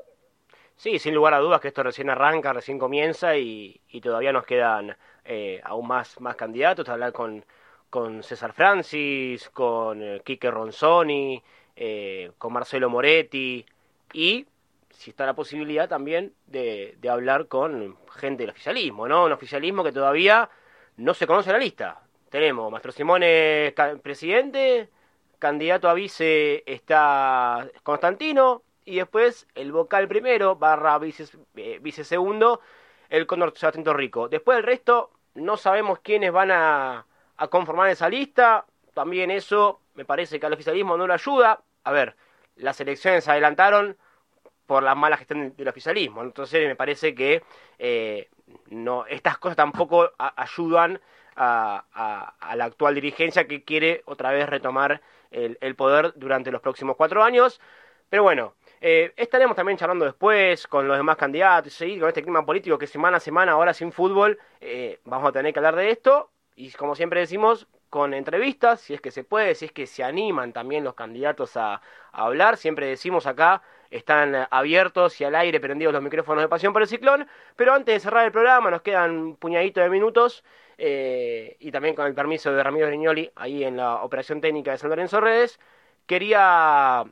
[0.75, 4.45] Sí, sin lugar a dudas que esto recién arranca, recién comienza y, y todavía nos
[4.45, 7.45] quedan eh, aún más, más candidatos, hablar con,
[7.89, 11.41] con César Francis, con Quique Ronzoni,
[11.75, 13.65] eh, con Marcelo Moretti
[14.13, 14.45] y
[14.95, 19.25] si está la posibilidad también de, de, hablar con gente del oficialismo, ¿no?
[19.25, 20.49] Un oficialismo que todavía
[20.97, 22.01] no se conoce la lista.
[22.29, 24.89] Tenemos Mastro Simone presidente,
[25.39, 31.25] candidato a vice está Constantino, y después el vocal primero, barra vice,
[31.55, 32.61] eh, vice segundo,
[33.09, 34.29] el Condor Atento Rico.
[34.29, 37.05] Después el resto, no sabemos quiénes van a,
[37.37, 38.65] a conformar esa lista.
[38.93, 41.61] También eso me parece que al oficialismo no lo ayuda.
[41.83, 42.15] A ver,
[42.55, 43.97] las elecciones se adelantaron
[44.65, 46.23] por la mala gestión del oficialismo.
[46.23, 47.43] Entonces me parece que
[47.79, 48.29] eh,
[48.69, 50.99] no, estas cosas tampoco ayudan
[51.35, 55.01] a, la actual dirigencia que quiere otra vez retomar
[55.31, 57.59] el, poder durante los próximos cuatro años.
[58.09, 61.99] Pero bueno, eh, estaremos también charlando después con los demás candidatos, ¿sí?
[61.99, 65.51] con este clima político que semana a semana, ahora sin fútbol, eh, vamos a tener
[65.51, 66.29] que hablar de esto.
[66.55, 70.03] Y como siempre decimos, con entrevistas, si es que se puede, si es que se
[70.03, 72.57] animan también los candidatos a hablar.
[72.57, 76.87] Siempre decimos acá, están abiertos y al aire prendidos los micrófonos de Pasión por el
[76.87, 77.27] Ciclón.
[77.55, 80.43] Pero antes de cerrar el programa, nos quedan un puñadito de minutos.
[80.77, 84.77] Eh, y también con el permiso de Ramiro Riñoli, ahí en la operación técnica de
[84.77, 85.59] San Lorenzo Redes,
[86.05, 87.05] quería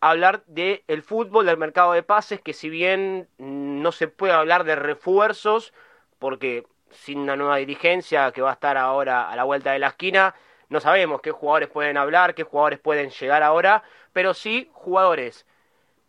[0.00, 4.64] hablar del el fútbol, del mercado de pases, que si bien no se puede hablar
[4.64, 5.72] de refuerzos,
[6.18, 9.88] porque sin una nueva dirigencia que va a estar ahora a la vuelta de la
[9.88, 10.34] esquina,
[10.68, 15.46] no sabemos qué jugadores pueden hablar, qué jugadores pueden llegar ahora, pero sí jugadores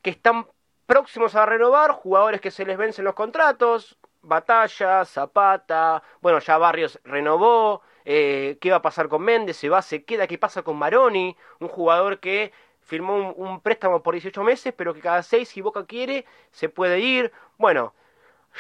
[0.06, 0.45] que están
[0.86, 6.99] próximos a renovar, jugadores que se les vencen los contratos, Batalla, Zapata, bueno, ya Barrios
[7.03, 10.78] renovó, eh, qué va a pasar con Méndez, se va, se queda, qué pasa con
[10.78, 15.62] Maroni, un jugador que firmó un, préstamo por 18 meses, pero que cada 6, si
[15.62, 17.32] Boca quiere, se puede ir.
[17.58, 17.95] Bueno,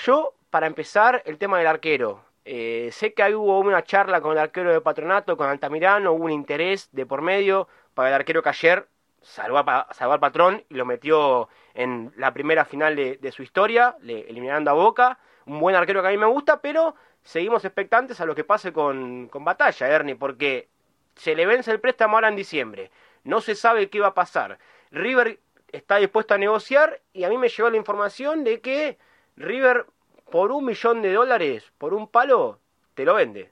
[0.03, 2.25] yo, para empezar, el tema del arquero.
[2.43, 6.25] Eh, sé que ahí hubo una charla con el arquero de Patronato, con Altamirano, hubo
[6.25, 8.87] un interés de por medio para el arquero que ayer
[9.25, 14.71] salvó, al patrón y lo metió en la primera final de, su historia, le, eliminando
[14.71, 15.19] a Boca.
[15.45, 18.71] Un buen arquero que a mí me gusta, pero seguimos expectantes a lo que pase
[18.71, 20.69] con, con Batalla, Ernie, porque
[21.15, 22.91] se le vence el préstamo ahora en diciembre.
[23.23, 24.59] No se sabe qué va a pasar.
[24.91, 25.39] River
[25.71, 28.97] está dispuesto a negociar y a mí me llegó la información de que
[29.35, 29.87] River
[30.31, 32.59] por un millón de dólares, por un palo,
[32.93, 33.51] te lo vende.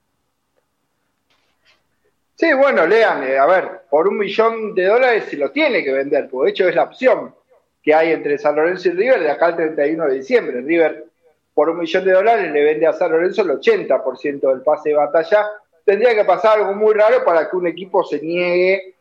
[2.36, 5.93] Sí, bueno, lean, eh, a ver, por un millón de dólares se lo tiene que
[5.93, 7.34] vender, porque de hecho es la opción
[7.81, 10.61] que hay entre San Lorenzo y River de acá al 31 de diciembre.
[10.61, 11.05] River
[11.53, 14.95] por un millón de dólares le vende a San Lorenzo el 80% del pase de
[14.95, 15.47] batalla.
[15.86, 18.95] Tendría que pasar algo muy raro para que un equipo se niegue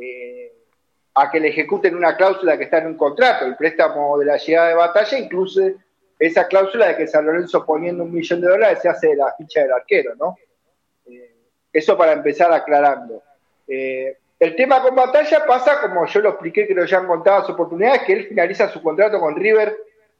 [0.00, 0.52] eh,
[1.14, 3.44] a que le ejecuten una cláusula que está en un contrato.
[3.44, 5.60] El préstamo de la llegada de batalla incluso
[6.18, 9.34] esa cláusula de que San Lorenzo poniendo un millón de dólares se hace de la
[9.36, 10.36] ficha del arquero, ¿no?
[11.72, 13.22] Eso para empezar aclarando.
[13.66, 17.44] Eh, el tema con Batalla pasa, como yo lo expliqué, que lo ya han contado
[17.44, 19.76] su oportunidades, que él finaliza su contrato con River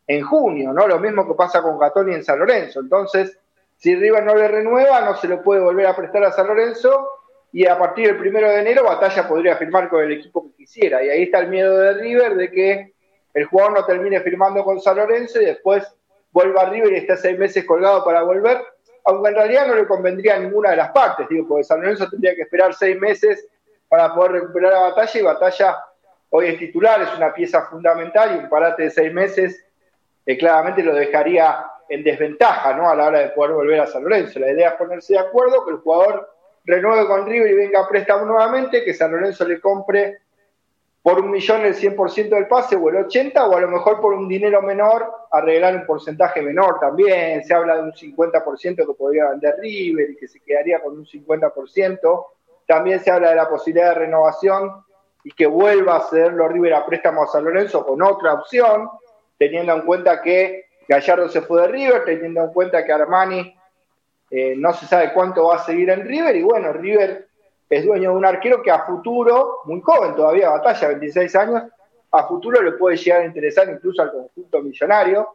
[0.06, 0.88] en junio, ¿no?
[0.88, 2.80] Lo mismo que pasa con Gatoni en San Lorenzo.
[2.80, 3.38] Entonces,
[3.76, 7.08] si River no le renueva, no se lo puede volver a prestar a San Lorenzo
[7.52, 11.04] y a partir del primero de enero Batalla podría firmar con el equipo que quisiera.
[11.04, 12.92] Y ahí está el miedo de River de que
[13.34, 15.86] el jugador no termine firmando con San Lorenzo y después
[16.32, 18.58] vuelva a River y esté seis meses colgado para volver,
[19.08, 22.10] aunque en realidad no le convendría a ninguna de las partes, digo, porque San Lorenzo
[22.10, 23.48] tendría que esperar seis meses
[23.88, 25.78] para poder recuperar a Batalla y Batalla
[26.28, 29.64] hoy es titular, es una pieza fundamental y un parate de seis meses
[30.26, 32.90] eh, claramente lo dejaría en desventaja ¿no?
[32.90, 34.40] a la hora de poder volver a San Lorenzo.
[34.40, 36.30] La idea es ponerse de acuerdo, que el jugador
[36.66, 40.18] renueve con River y venga a préstamo nuevamente, que San Lorenzo le compre
[41.00, 44.12] por un millón el 100% del pase o el 80% o a lo mejor por
[44.12, 47.44] un dinero menor arreglar un porcentaje menor también.
[47.44, 51.06] Se habla de un 50% que podría vender River y que se quedaría con un
[51.06, 52.26] 50%.
[52.66, 54.84] También se habla de la posibilidad de renovación
[55.24, 58.88] y que vuelva a cederlo River a préstamo a San Lorenzo con otra opción,
[59.38, 63.54] teniendo en cuenta que Gallardo se fue de River, teniendo en cuenta que Armani
[64.30, 67.28] eh, no se sabe cuánto va a seguir en River y bueno, River
[67.68, 71.62] es dueño de un arquero que a futuro, muy joven todavía, batalla, 26 años,
[72.10, 75.28] a futuro le puede llegar a interesar incluso al conjunto millonario.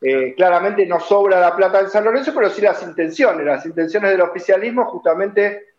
[0.00, 3.46] Eh, claramente no sobra la plata en San Lorenzo, pero sí las intenciones.
[3.46, 5.72] Las intenciones del oficialismo justamente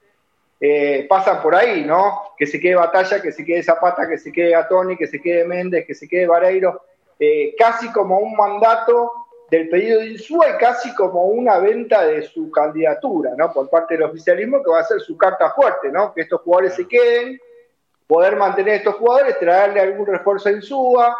[0.59, 2.21] eh, pasan por ahí, ¿no?
[2.37, 5.45] Que se quede Batalla, que se quede Zapata, que se quede Atoni, que se quede
[5.45, 6.81] Méndez, que se quede Vareiro,
[7.19, 9.11] eh, casi como un mandato
[9.51, 13.51] del pedido de Insúa y casi como una venta de su candidatura, ¿no?
[13.51, 16.13] Por parte del oficialismo, que va a ser su carta fuerte, ¿no?
[16.13, 17.39] Que estos jugadores se queden,
[18.13, 21.17] poder mantener a estos jugadores, traerle algún refuerzo a Insúa,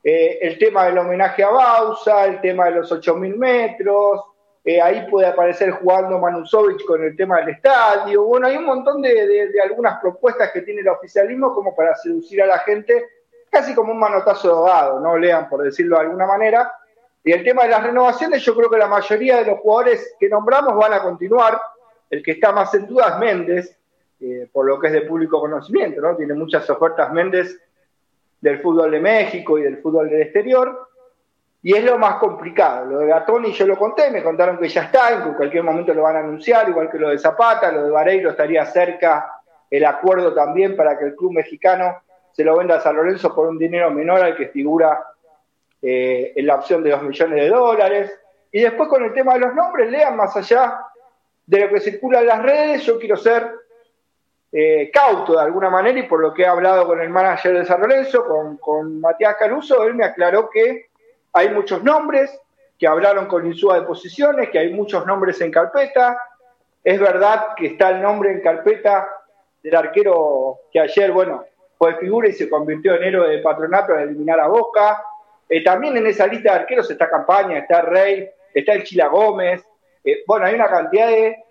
[0.00, 4.20] eh, el tema del homenaje a Bausa, el tema de los 8.000 metros,
[4.64, 9.02] eh, ahí puede aparecer jugando Manusovic con el tema del estadio, bueno, hay un montón
[9.02, 13.06] de, algunas propuestas que tiene el oficialismo como para seducir a la gente,
[13.50, 15.18] casi como un manotazo de ahogado, ¿no?
[15.18, 16.72] Lean, por decirlo de alguna manera,
[17.24, 20.28] y el tema de las renovaciones, yo creo que la mayoría de los jugadores que
[20.28, 21.60] nombramos van a continuar.
[22.08, 23.76] El que está más en duda es Méndez,
[24.20, 26.16] eh, por lo que es de público conocimiento, ¿no?
[26.16, 27.60] Tiene muchas ofertas Méndez
[28.40, 30.88] del fútbol de México y del fútbol del exterior.
[31.62, 32.86] Y es lo más complicado.
[32.86, 36.02] Lo de Gatoni yo lo conté, me contaron que ya está, en cualquier momento lo
[36.02, 39.32] van a anunciar, igual que lo de Zapata, lo de Vareiro estaría cerca
[39.68, 42.02] el acuerdo también para que el club mexicano
[42.32, 45.06] se lo venda a San Lorenzo por un dinero menor al que figura
[45.82, 48.20] eh, en la opción de 2 millones de dólares.
[48.52, 50.78] Y después con el tema de los nombres, lean más allá
[51.46, 53.50] de lo que circula en las redes, yo quiero ser
[54.52, 57.64] eh, cauto de alguna manera y por lo que he hablado con el manager de
[57.64, 60.86] San Lorenzo, con, con Matías Caruso, él me aclaró que
[61.32, 62.38] hay muchos nombres,
[62.78, 66.18] que hablaron con Insúa de posiciones, que hay muchos nombres en carpeta.
[66.82, 69.08] Es verdad que está el nombre en carpeta
[69.62, 71.44] del arquero que ayer, bueno,
[71.78, 75.02] fue figura y se convirtió en héroe de patronato al eliminar a Boca.
[75.48, 79.64] Eh, también en esa lista de arqueros está Campaña, está Rey, está el Chila Gómez.
[80.04, 81.44] Eh, bueno, hay una cantidad de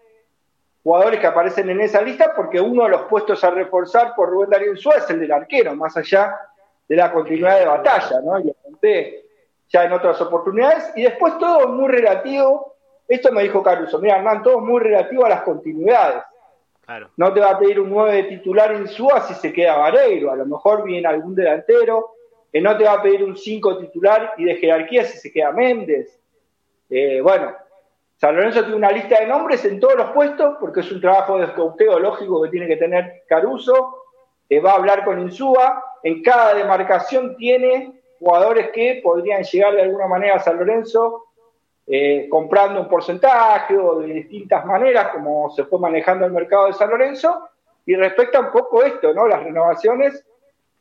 [0.86, 4.52] jugadores que aparecen en esa lista porque uno de los puestos a reforzar por Rubén
[4.52, 6.40] Darío Insúa es el del arquero, más allá
[6.88, 8.40] de la continuidad de batalla, ¿no?
[8.40, 9.26] Y apunté
[9.68, 10.92] ya en otras oportunidades.
[10.96, 12.76] Y después todo muy relativo,
[13.08, 16.22] esto me dijo Caruso, mira Hernán, todo muy relativo a las continuidades.
[17.18, 20.36] No te va a pedir un 9 de titular Insúa si se queda Vareiro, a
[20.36, 22.12] lo mejor viene algún delantero,
[22.54, 26.22] no te va a pedir un 5 titular y de jerarquía si se queda Méndez.
[26.92, 27.56] Eh, bueno,
[28.18, 31.38] San Lorenzo tiene una lista de nombres en todos los puestos, porque es un trabajo
[31.38, 34.04] de escauteo lógico que tiene que tener Caruso.
[34.64, 35.84] Va a hablar con Insúa.
[36.04, 41.26] En cada demarcación tiene jugadores que podrían llegar de alguna manera a San Lorenzo
[41.88, 46.74] eh, comprando un porcentaje o de distintas maneras, como se fue manejando el mercado de
[46.74, 47.50] San Lorenzo,
[47.86, 49.28] y respecta un poco esto, ¿no?
[49.28, 50.26] Las renovaciones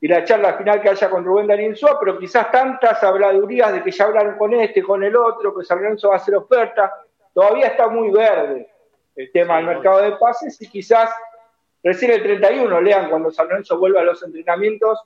[0.00, 3.82] y la charla final que haya con Rubén Darín Insúa, pero quizás tantas habladurías de
[3.82, 6.90] que ya hablaron con este, con el otro, que San Lorenzo va a hacer oferta,
[7.34, 8.68] todavía está muy verde
[9.16, 11.10] el tema del mercado de pases y quizás
[11.82, 14.98] recién el 31, lean, cuando San Lorenzo vuelva a los entrenamientos,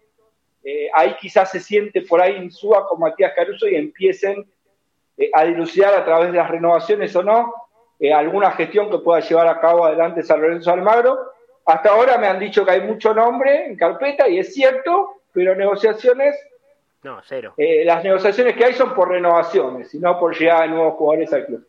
[0.65, 4.47] eh, ahí quizás se siente por ahí Insúa con Matías Caruso y empiecen
[5.17, 7.55] eh, a dilucidar a través de las renovaciones o no
[7.99, 11.33] eh, alguna gestión que pueda llevar a cabo adelante San Lorenzo Almagro
[11.65, 15.55] hasta ahora me han dicho que hay mucho nombre en carpeta y es cierto, pero
[15.55, 16.35] negociaciones.
[17.03, 17.55] No, cero.
[17.59, 21.45] Las negociaciones que hay son por renovaciones y no por llegar de nuevos jugadores al
[21.45, 21.67] club.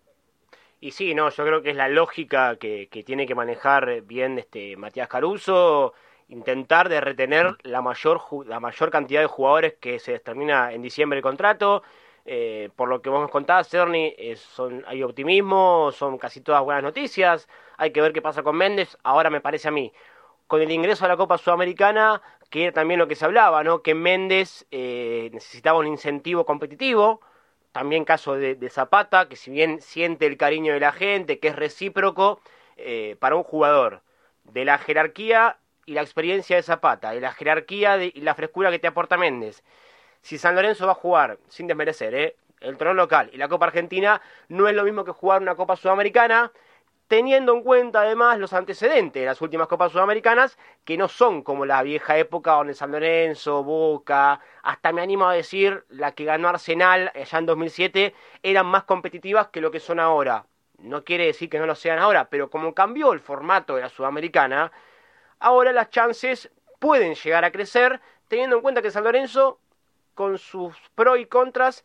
[0.81, 4.77] Y sí, no, yo creo que es la lógica que, tiene que manejar bien este
[4.77, 5.93] Matías Caruso,
[6.29, 11.17] intentar de retener la mayor, la mayor cantidad de jugadores que se termina en diciembre
[11.17, 11.83] el contrato.
[12.25, 16.83] Eh, por lo que vos me contabas, Cerny, son, hay optimismo, son casi todas buenas
[16.83, 17.49] noticias.
[17.77, 18.97] Hay que ver qué pasa con Méndez.
[19.03, 19.91] Ahora me parece a mí,
[20.47, 23.81] con el ingreso a la Copa Sudamericana, que era también lo que se hablaba, ¿no?
[23.81, 27.21] Que Méndez eh, necesitaba un incentivo competitivo.
[27.71, 31.55] También caso de, Zapata, que si bien siente el cariño de la gente, que es
[31.55, 32.41] recíproco,
[32.77, 34.01] eh, para un jugador
[34.43, 38.79] de la jerarquía y la experiencia de Zapata, de la jerarquía y la frescura que
[38.79, 39.63] te aporta Méndez.
[40.21, 42.35] Si San Lorenzo va a jugar, sin desmerecer, ¿eh?
[42.61, 45.75] el trono local y la Copa Argentina, no es lo mismo que jugar una Copa
[45.75, 46.51] Sudamericana
[47.09, 51.65] teniendo en cuenta además los antecedentes de las últimas Copas Sudamericanas, que no son como
[51.65, 56.49] la vieja época donde San Lorenzo, Boca, hasta me animo a decir la que ganó
[56.49, 60.45] Arsenal allá en 2007, eran más competitivas que lo que son ahora.
[60.77, 63.89] No quiere decir que no lo sean ahora, pero como cambió el formato de la
[63.89, 64.71] Sudamericana,
[65.39, 69.59] ahora las chances pueden llegar a crecer, teniendo en cuenta que San Lorenzo,
[70.13, 71.83] con sus pros y contras,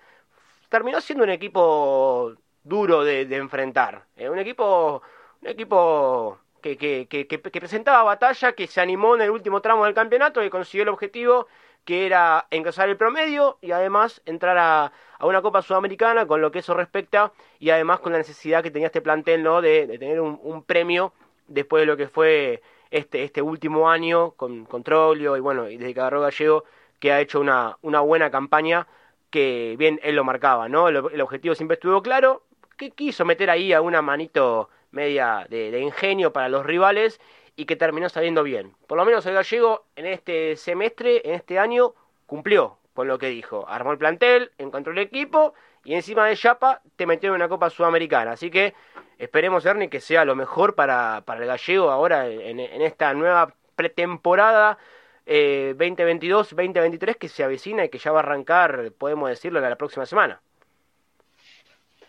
[0.69, 4.07] terminó siendo un equipo duro de, enfrentar.
[4.17, 5.03] Eh, un equipo,
[5.43, 9.95] un equipo que, que, que, presentaba batalla, que se animó en el último tramo del
[9.95, 11.47] campeonato, y consiguió el objetivo
[11.85, 16.61] que era engrosar el promedio y además entrar a, una Copa Sudamericana con lo que
[16.61, 19.61] eso respecta y además con la necesidad que tenía este plantel ¿no?
[19.61, 21.13] de, tener un, premio
[21.47, 24.83] después de lo que fue este, este último año con, con
[25.19, 26.65] y bueno, y desde Cagarro Gallego
[26.99, 28.87] que ha hecho una, una buena campaña
[29.31, 30.89] que bien él lo marcaba, ¿no?
[30.89, 32.43] el objetivo siempre estuvo claro,
[32.75, 37.21] que quiso meter ahí a una manito media de, ingenio para los rivales
[37.57, 38.75] y que terminó saliendo bien.
[38.87, 41.95] Por lo menos el gallego en este semestre, en este año,
[42.27, 43.67] cumplió con lo que dijo.
[43.69, 45.55] Armó el plantel, encontró el equipo
[45.85, 48.33] y encima de Chapa te metió en una Copa Sudamericana.
[48.33, 48.75] Así que
[49.19, 54.79] esperemos, Ernie, que sea lo mejor para, para el gallego ahora en, esta nueva pretemporada
[55.27, 60.07] eh, 2022-2023 que se avecina y que ya va a arrancar, podemos decirlo, la próxima
[60.07, 60.41] semana.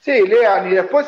[0.06, 1.08] Sí, lean, y después,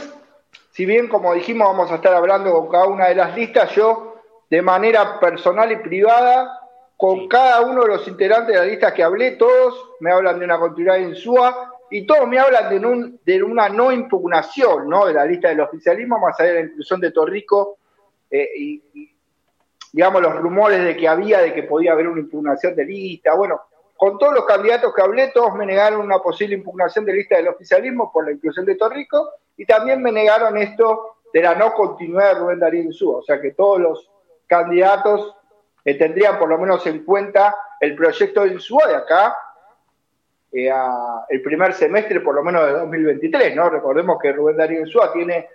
[0.72, 4.16] si bien como dijimos vamos a estar hablando con cada una de las listas, yo
[4.50, 6.60] de manera personal y privada,
[6.98, 10.45] con cada uno de los integrantes de la lista que hablé, todos me hablan de
[10.45, 15.06] una continuidad en SUA y todos me hablan de, un, de una no impugnación ¿no?
[15.06, 17.78] de la lista del oficialismo, más allá de la inclusión de Torrico
[18.32, 19.12] eh, y, y,
[19.93, 23.36] digamos, los rumores de que había, de que podía haber una impugnación de lista.
[23.36, 23.62] Bueno,
[23.98, 27.48] con todos los candidatos que hablé, todos me negaron una posible impugnación de lista del
[27.48, 32.34] oficialismo por la inclusión de Torrico y también me negaron esto de la no continuidad
[32.34, 33.18] de Rubén Darío Insúa.
[33.18, 34.12] O sea que todos los
[34.45, 35.36] candidatos
[35.84, 39.36] eh, tendrían por lo menos en cuenta el proyecto de Insúa de acá
[40.52, 40.72] eh,
[41.30, 43.70] el primer semestre por lo menos de 2023, ¿no?
[43.70, 45.50] Recordemos que Rubén Darío Insúa tiene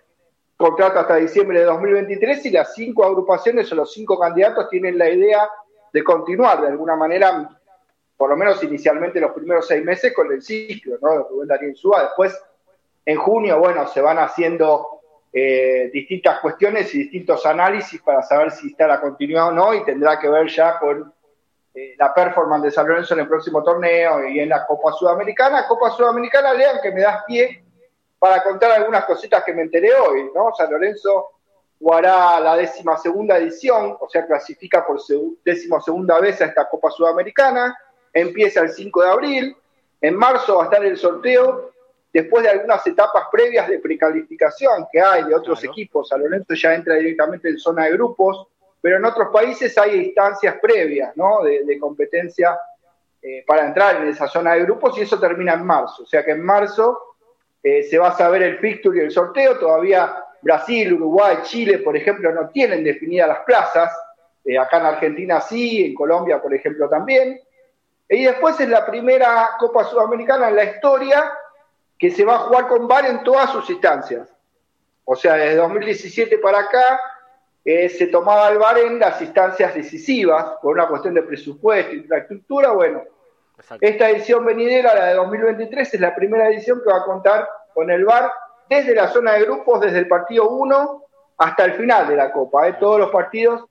[0.56, 5.08] contrato hasta diciembre de 2023 y las cinco agrupaciones o los cinco candidatos tienen la
[5.08, 5.48] idea
[5.92, 7.48] de continuar de alguna manera
[8.22, 11.10] por lo menos inicialmente los primeros seis meses con el ciclo, ¿no?
[11.10, 12.04] De Rubén Darío Insúa.
[12.04, 12.40] Después,
[13.04, 15.00] en junio, bueno, se van haciendo
[15.32, 19.84] eh, distintas cuestiones y distintos análisis para saber si está la continuidad o no y
[19.84, 21.12] tendrá que ver ya con
[21.74, 25.66] eh, la performance de San Lorenzo en el próximo torneo y en la Copa Sudamericana.
[25.66, 27.64] Copa Sudamericana, lean que me das pie
[28.20, 30.54] para contar algunas cositas que me enteré hoy, ¿no?
[30.54, 31.30] San Lorenzo
[31.76, 35.00] jugará la décima segunda edición, o sea, clasifica por
[35.44, 37.76] décima segunda vez a esta Copa Sudamericana
[38.12, 39.56] empieza el 5 de abril,
[40.00, 41.72] en marzo va a estar el sorteo,
[42.12, 46.74] después de algunas etapas previas de precalificación que hay de otros equipos, San Lorenzo ya
[46.74, 48.46] entra directamente en zona de grupos,
[48.80, 51.42] pero en otros países hay instancias previas ¿no?
[51.42, 52.58] de, competencia
[53.22, 56.24] eh, para entrar en esa zona de grupos y eso termina en marzo, o sea
[56.24, 57.00] que en marzo
[57.62, 61.96] eh, se va a saber el fixture y el sorteo, todavía Brasil, Uruguay, Chile, por
[61.96, 63.96] ejemplo, no tienen definidas las plazas,
[64.44, 67.40] eh, acá en Argentina sí, en Colombia, por ejemplo, también,
[68.14, 71.32] y después es la primera Copa Sudamericana en la historia
[71.98, 74.28] que se va a jugar con VAR en todas sus instancias.
[75.04, 77.00] O sea, desde 2017 para acá
[77.64, 82.72] eh, se tomaba el VAR en las instancias decisivas, por una cuestión de presupuesto, infraestructura.
[82.72, 83.02] Bueno,
[83.80, 87.90] esta edición venidera, la de 2023, es la primera edición que va a contar con
[87.90, 88.30] el VAR
[88.68, 91.04] desde la zona de grupos, desde el partido 1
[91.38, 92.68] hasta el final de la Copa.
[92.68, 92.76] ¿eh?
[92.78, 93.64] Todos los partidos,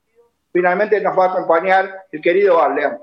[0.52, 2.98] finalmente nos va a acompañar el querido VAR,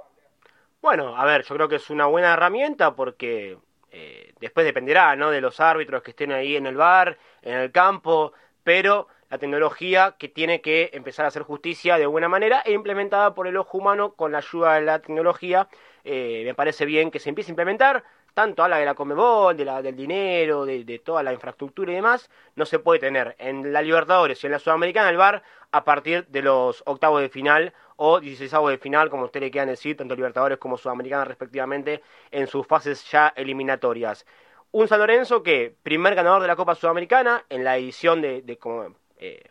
[0.82, 3.58] Bueno, a ver, yo creo que es una buena herramienta porque
[3.92, 5.30] eh, después dependerá ¿no?
[5.30, 8.32] de los árbitros que estén ahí en el bar, en el campo,
[8.64, 13.36] pero la tecnología que tiene que empezar a hacer justicia de buena manera e implementada
[13.36, 15.68] por el ojo humano con la ayuda de la tecnología,
[16.06, 18.04] eh, me parece bien que se empiece a implementar,
[18.34, 21.96] tanto a la de la Comebol, de la, del dinero, de, toda la infraestructura y
[21.96, 25.84] demás, no se puede tener en la Libertadores y en la Sudamericana el bar a
[25.84, 29.98] partir de los octavos de final o 16 de final, como ustedes le quieran decir,
[29.98, 32.02] tanto Libertadores como Sudamericana respectivamente,
[32.32, 34.26] en sus fases ya eliminatorias.
[34.72, 38.96] Un San Lorenzo que, primer ganador de la Copa Sudamericana, en la edición de, como,
[39.18, 39.44] eh,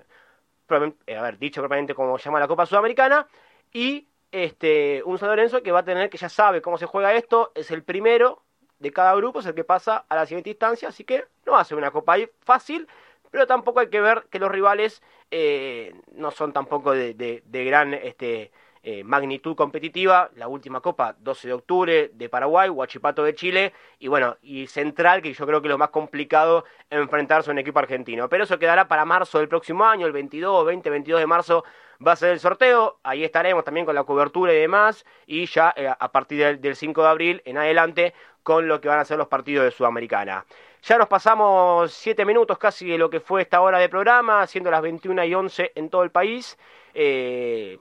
[1.06, 3.26] eh, a dicho propiamente como llama la Copa Sudamericana,
[3.72, 7.14] y este, un San Lorenzo que va a tener, que ya sabe cómo se juega
[7.14, 8.44] esto, es el primero
[8.78, 11.60] de cada grupo, es el que pasa a la siguiente instancia, así que no va
[11.60, 12.88] a ser una Copa ahí fácil,
[13.30, 17.94] pero tampoco hay que ver que los rivales eh, no son tampoco de, de gran
[17.94, 18.50] este,
[18.82, 24.08] eh, magnitud competitiva, la última copa 12 de octubre de Paraguay, Huachipato de Chile y
[24.08, 27.78] bueno, y Central, que yo creo que es lo más complicado enfrentarse a un equipo
[27.78, 28.28] argentino.
[28.28, 31.64] Pero eso quedará para marzo del próximo año, el 22, 20, 22 de marzo
[32.06, 35.72] va a ser el sorteo, ahí estaremos también con la cobertura y demás, y ya
[35.76, 39.18] eh, a partir del, 5 de abril en adelante con lo que van a ser
[39.18, 40.44] los partidos de Sudamericana.
[40.82, 44.70] Ya nos pasamos 7 minutos casi de lo que fue esta hora de programa, siendo
[44.70, 46.56] las 21 y 11 en todo el país.
[46.94, 47.78] Eh,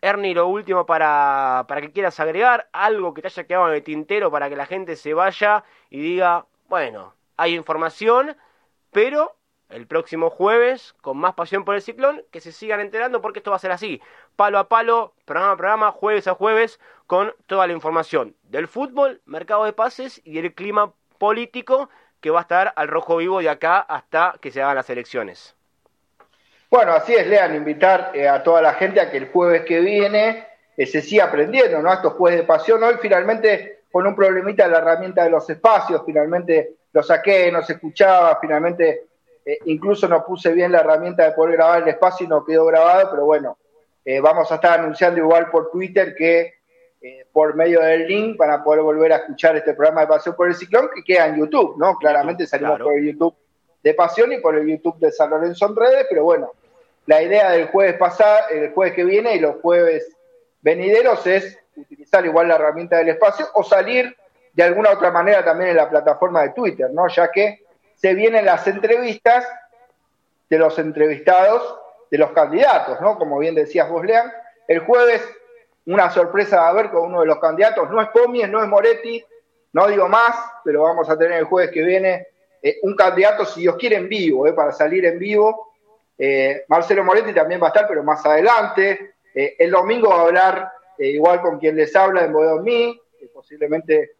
[0.00, 3.82] Ernie, lo último para, para que quieras agregar, algo que te haya quedado en el
[3.82, 8.36] tintero para que la gente se vaya y diga, bueno, hay información,
[8.92, 9.36] pero
[9.68, 13.50] el próximo jueves, con más pasión por el ciclón, que se sigan enterando porque esto
[13.50, 14.00] va a ser así,
[14.36, 19.20] palo a palo, programa a programa, jueves a jueves, con toda la información del fútbol,
[19.24, 21.90] mercado de pases y del clima político
[22.20, 25.57] que va a estar al rojo vivo de acá hasta que se hagan las elecciones.
[26.70, 29.80] Bueno, así es, Lean, invitar eh, a toda la gente a que el jueves que
[29.80, 30.46] viene
[30.76, 31.90] eh, se siga aprendiendo, ¿no?
[31.90, 32.82] Estos jueves de pasión.
[32.82, 37.62] Hoy finalmente con un problemita de la herramienta de los espacios, finalmente lo saqué, no
[37.62, 39.06] se escuchaba, finalmente
[39.46, 42.66] eh, incluso no puse bien la herramienta de poder grabar el espacio y no quedó
[42.66, 43.56] grabado, pero bueno,
[44.22, 46.54] vamos a estar anunciando igual por Twitter que
[47.30, 50.54] por medio del link para poder volver a escuchar este programa de Pasión por el
[50.54, 51.94] Ciclón que queda en YouTube, ¿no?
[51.96, 53.34] Claramente salimos por el YouTube
[53.82, 56.52] de Pasión y por el YouTube de San Lorenzo en redes, pero bueno,
[57.08, 60.14] la idea del jueves pasado, el jueves que viene y los jueves
[60.60, 64.14] venideros es utilizar igual la herramienta del espacio o salir
[64.52, 67.08] de alguna otra manera también en la plataforma de Twitter, ¿no?
[67.08, 69.48] Ya que se vienen las entrevistas
[70.50, 71.78] de los entrevistados
[72.10, 73.16] de los candidatos, ¿no?
[73.16, 74.30] Como bien decías vos, Lean,
[74.66, 75.26] el jueves
[75.86, 79.24] una sorpresa a haber con uno de los candidatos, no es Pomies, no es Moretti,
[79.72, 82.26] no digo más, pero vamos a tener el jueves que viene
[82.62, 85.67] eh, un candidato, si Dios quiere, en vivo, eh, para salir en vivo.
[86.18, 89.14] Eh, Marcelo Moretti también va a estar, pero más adelante.
[89.32, 93.00] el domingo va a hablar igual con quien les habla en Bodón Me,
[93.32, 94.16] posiblemente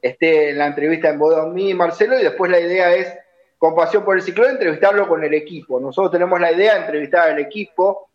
[0.00, 3.14] esté en la entrevista en Bodón Me, Marcelo, y después la idea es,
[3.58, 5.78] con pasión por el ciclón, entrevistarlo con el equipo.
[5.78, 8.08] Nosotros tenemos la idea de entrevistar al equipo,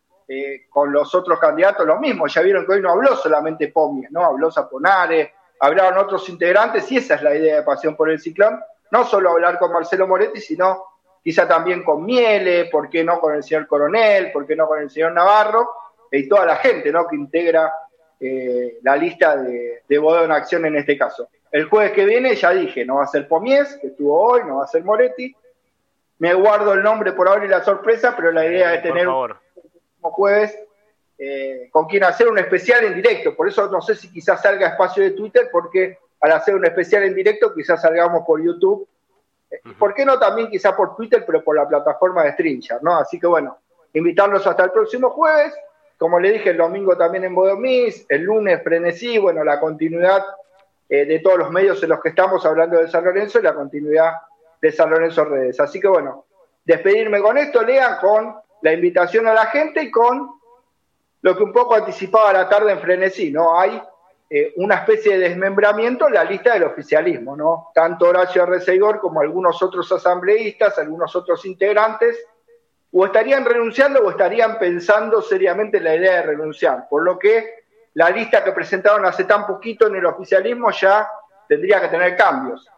[0.72, 2.26] con los otros candidatos lo mismo.
[2.26, 4.26] Ya vieron que hoy no habló solamente Pomies, ¿no?
[4.26, 8.60] Habló Zaponare, hablaron otros integrantes y esa es la idea de Pasión por el Ciclón
[8.92, 10.86] no solo hablar con Marcelo Moretti, sino
[11.26, 14.80] quizá también con Miele, por qué no con el señor Coronel, por qué no con
[14.80, 15.68] el señor Navarro,
[16.12, 17.08] y toda la gente ¿no?
[17.08, 17.74] que integra
[18.20, 21.28] eh, la lista de, de en Acción en este caso.
[21.52, 24.58] El jueves que viene, ya dije, no va a ser Pomies, que estuvo hoy, no
[24.58, 25.36] va a ser Moretti.
[26.20, 29.34] Me guardo el nombre por ahora y la sorpresa, pero la idea es tener un
[30.02, 30.56] jueves
[31.18, 33.36] eh, con quien hacer un especial en directo.
[33.36, 37.02] Por eso no sé si quizás salga espacio de Twitter, porque al hacer un especial
[37.02, 38.88] en directo, quizás salgamos por YouTube.
[39.78, 42.98] ¿Por qué no también quizás por Twitter, pero por la plataforma de Strincher, ¿no?
[42.98, 43.58] Así que bueno,
[43.94, 45.54] invitarlos hasta el próximo jueves.
[45.98, 50.24] Como le dije, el domingo también en Bodomis, el lunes frenesí, bueno, la continuidad
[50.90, 53.56] eh, de todos los medios en los que estamos hablando de San Lorenzo y la
[53.56, 54.12] continuidad
[54.62, 55.60] de San Lorenzo Redes.
[55.60, 56.26] Así que bueno,
[56.66, 60.32] despedirme con esto, lean con la invitación a la gente y con
[61.22, 63.58] lo que un poco anticipaba la tarde en frenesí, ¿no?
[63.60, 63.82] Hay
[64.30, 67.70] eh, una especie de desmembramiento en la lista del oficialismo, ¿no?
[67.74, 72.26] Tanto Horacio Arreceigor como algunos otros asambleístas, algunos otros integrantes,
[72.92, 77.66] o estarían renunciando o estarían pensando seriamente en la idea de renunciar, por lo que
[77.94, 81.08] la lista que presentaron hace tan poquito en el oficialismo ya
[81.48, 82.70] tendría que tener cambios.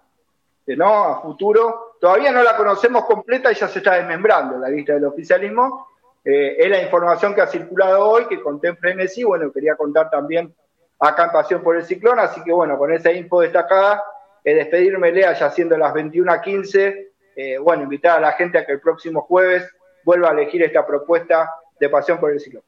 [0.76, 1.06] ¿no?
[1.06, 1.95] A futuro.
[1.99, 5.88] Todavía no la conocemos completa y ya se está desmembrando la lista del oficialismo.
[6.24, 10.10] Eh, es la información que ha circulado hoy, que conté en Frenesí, bueno, quería contar
[10.10, 10.53] también
[10.99, 14.03] acá en Pasión por el Ciclón, así que bueno, con esa info destacada,
[14.44, 18.74] eh, despedirme, Lea, ya siendo las 21.15, eh, bueno, invitar a la gente a que
[18.74, 19.69] el próximo jueves
[20.03, 21.49] vuelva a elegir esta propuesta
[21.80, 22.64] de Pasión por el Ciclón.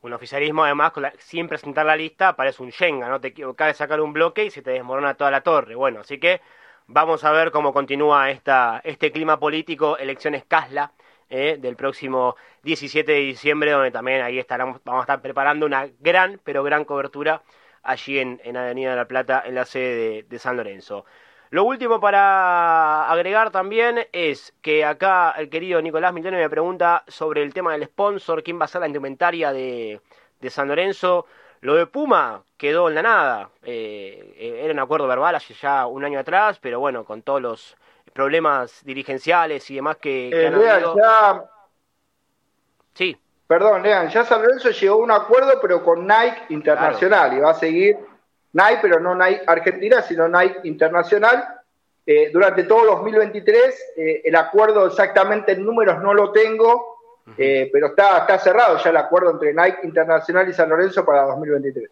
[0.00, 3.20] Un oficialismo, además, sin presentar la lista, parece un Shenga, ¿no?
[3.20, 5.74] Te equivocas de sacar un bloque y se te desmorona toda la torre.
[5.74, 6.40] Bueno, así que
[6.86, 10.92] vamos a ver cómo continúa esta, este clima político, elecciones Casla,
[11.30, 15.88] eh, del próximo 17 de diciembre, donde también ahí estaremos, vamos a estar preparando una
[16.00, 17.42] gran, pero gran cobertura
[17.82, 21.04] allí en, en Avenida de la Plata, en la sede de, San Lorenzo.
[21.50, 27.42] Lo último para agregar también es que acá el querido Nicolás Milone me pregunta sobre
[27.42, 30.00] el tema del sponsor, quién va a ser la indumentaria de,
[30.40, 31.26] de San Lorenzo.
[31.60, 33.50] Lo de Puma quedó en la nada.
[33.62, 37.42] Eh, eh, era un acuerdo verbal hace ya un año atrás, pero bueno, con todos
[37.42, 37.76] los
[38.18, 40.50] problemas dirigenciales y demás que, eh,
[40.96, 41.44] Ya...
[42.92, 43.16] Sí.
[43.46, 47.52] Perdón, Lean, ya San Lorenzo llegó a un acuerdo, pero con Nike Internacional, y va
[47.52, 47.96] a seguir
[48.54, 51.60] Nike, pero no Nike Argentina, sino Nike Internacional.
[52.04, 56.96] Eh, durante todo 2023, eh, el acuerdo exactamente en números no lo tengo,
[57.36, 61.88] pero está, está cerrado ya el acuerdo entre Nike Internacional y San Lorenzo para 2023.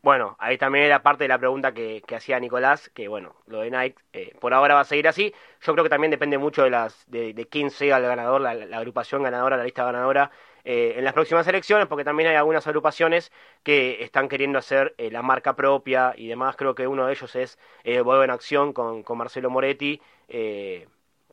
[0.00, 3.70] Bueno, ahí también era parte de la pregunta que, hacía Nicolás, que bueno, lo de
[3.70, 5.34] Nike eh, por ahora va a seguir así.
[5.60, 9.24] Yo creo que también depende mucho de las de, quién sea el ganador, la, agrupación
[9.24, 10.30] ganadora, la lista ganadora
[10.64, 13.32] eh, en las próximas elecciones, porque también hay algunas agrupaciones
[13.64, 16.54] que están queriendo hacer eh, la marca propia y demás.
[16.56, 20.00] Creo que uno de ellos es Vuelvo en Acción con, con Marcelo Moretti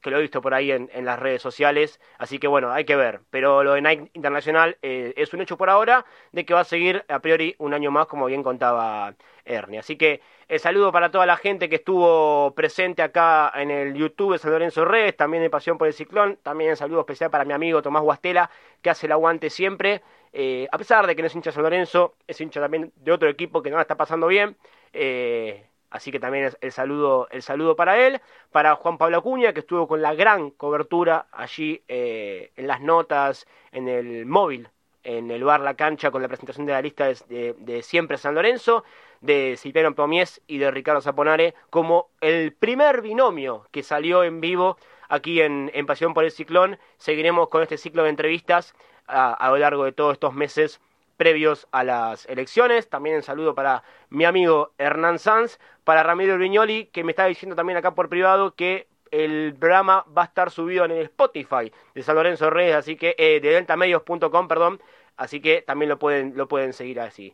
[0.06, 2.96] que lo he visto por ahí en, las redes sociales, así que bueno, hay que
[2.96, 3.22] ver.
[3.32, 6.64] Pero lo de Nike Internacional eh, es un hecho por ahora de que va a
[6.64, 9.16] seguir a priori un año más, como bien contaba
[9.46, 9.80] Ernie.
[9.80, 14.34] Así que el saludo para toda la gente que estuvo presente acá en el YouTube
[14.34, 17.44] de San Lorenzo Redes, también de Pasión por el Ciclón, también un saludo especial para
[17.44, 18.52] mi amigo Tomás Guastela,
[18.84, 20.04] que hace el aguante siempre.
[20.34, 23.28] Eh, a pesar de que no es hincha San Lorenzo, es hincha también de otro
[23.28, 24.56] equipo que no la está pasando bien.
[24.94, 28.22] Eh, Así que también el saludo, el saludo para él,
[28.52, 33.48] para Juan Pablo Acuña, que estuvo con la gran cobertura allí eh, en las notas,
[33.72, 34.70] en el móvil,
[35.04, 38.84] en el bar La Cancha, con la presentación de la lista de, Siempre San Lorenzo,
[39.22, 44.78] de Cipriano Pomies y de Ricardo Zaponare, como el primer binomio que salió en vivo
[45.08, 46.80] aquí en, Pasión por el Ciclón.
[46.98, 48.74] Seguiremos con este ciclo de entrevistas
[49.08, 50.82] a lo largo de todos estos meses
[51.18, 52.90] previos a las elecciones.
[52.90, 57.56] También un saludo para mi amigo Hernán Sanz, para Ramiro Brignoli, que me está diciendo
[57.56, 62.04] también acá por privado que el programa va a estar subido en el Spotify de
[62.04, 64.82] San Lorenzo Reyes, así que eh, de deltamedios.com, perdón,
[65.16, 67.34] así que también lo pueden, lo pueden seguir así.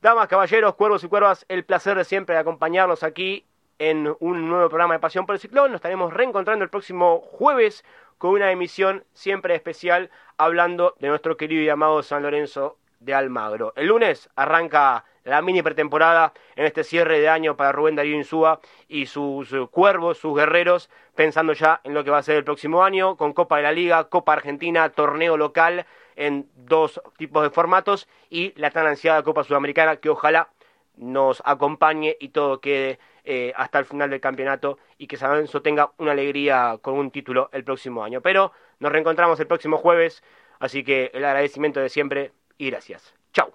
[0.00, 3.44] Damas, caballeros, cuervos y cuervas, el placer de siempre de acompañarlos aquí
[3.78, 5.72] en un nuevo programa de Pasión por el Ciclón.
[5.72, 7.84] Nos estaremos reencontrando el próximo jueves
[8.18, 13.72] con una emisión siempre especial hablando de nuestro querido y amado San Lorenzo de Almagro.
[13.76, 18.60] El lunes arranca la mini pretemporada en este cierre de año para Rubén Darío Insúa
[18.88, 22.82] y sus cuervos, sus guerreros, pensando ya en lo que va a ser el próximo
[22.82, 28.08] año, con Copa de la Liga, Copa Argentina, torneo local en dos tipos de formatos
[28.30, 30.48] y la tan ansiada Copa Sudamericana que ojalá
[30.96, 35.62] nos acompañe y todo quede eh, hasta el final del campeonato y que San Lorenzo
[35.62, 38.20] tenga una alegría con un título el próximo año.
[38.20, 40.22] Pero nos reencontramos el próximo jueves,
[40.58, 43.14] así que el agradecimiento de siempre y gracias.
[43.32, 43.52] Chao.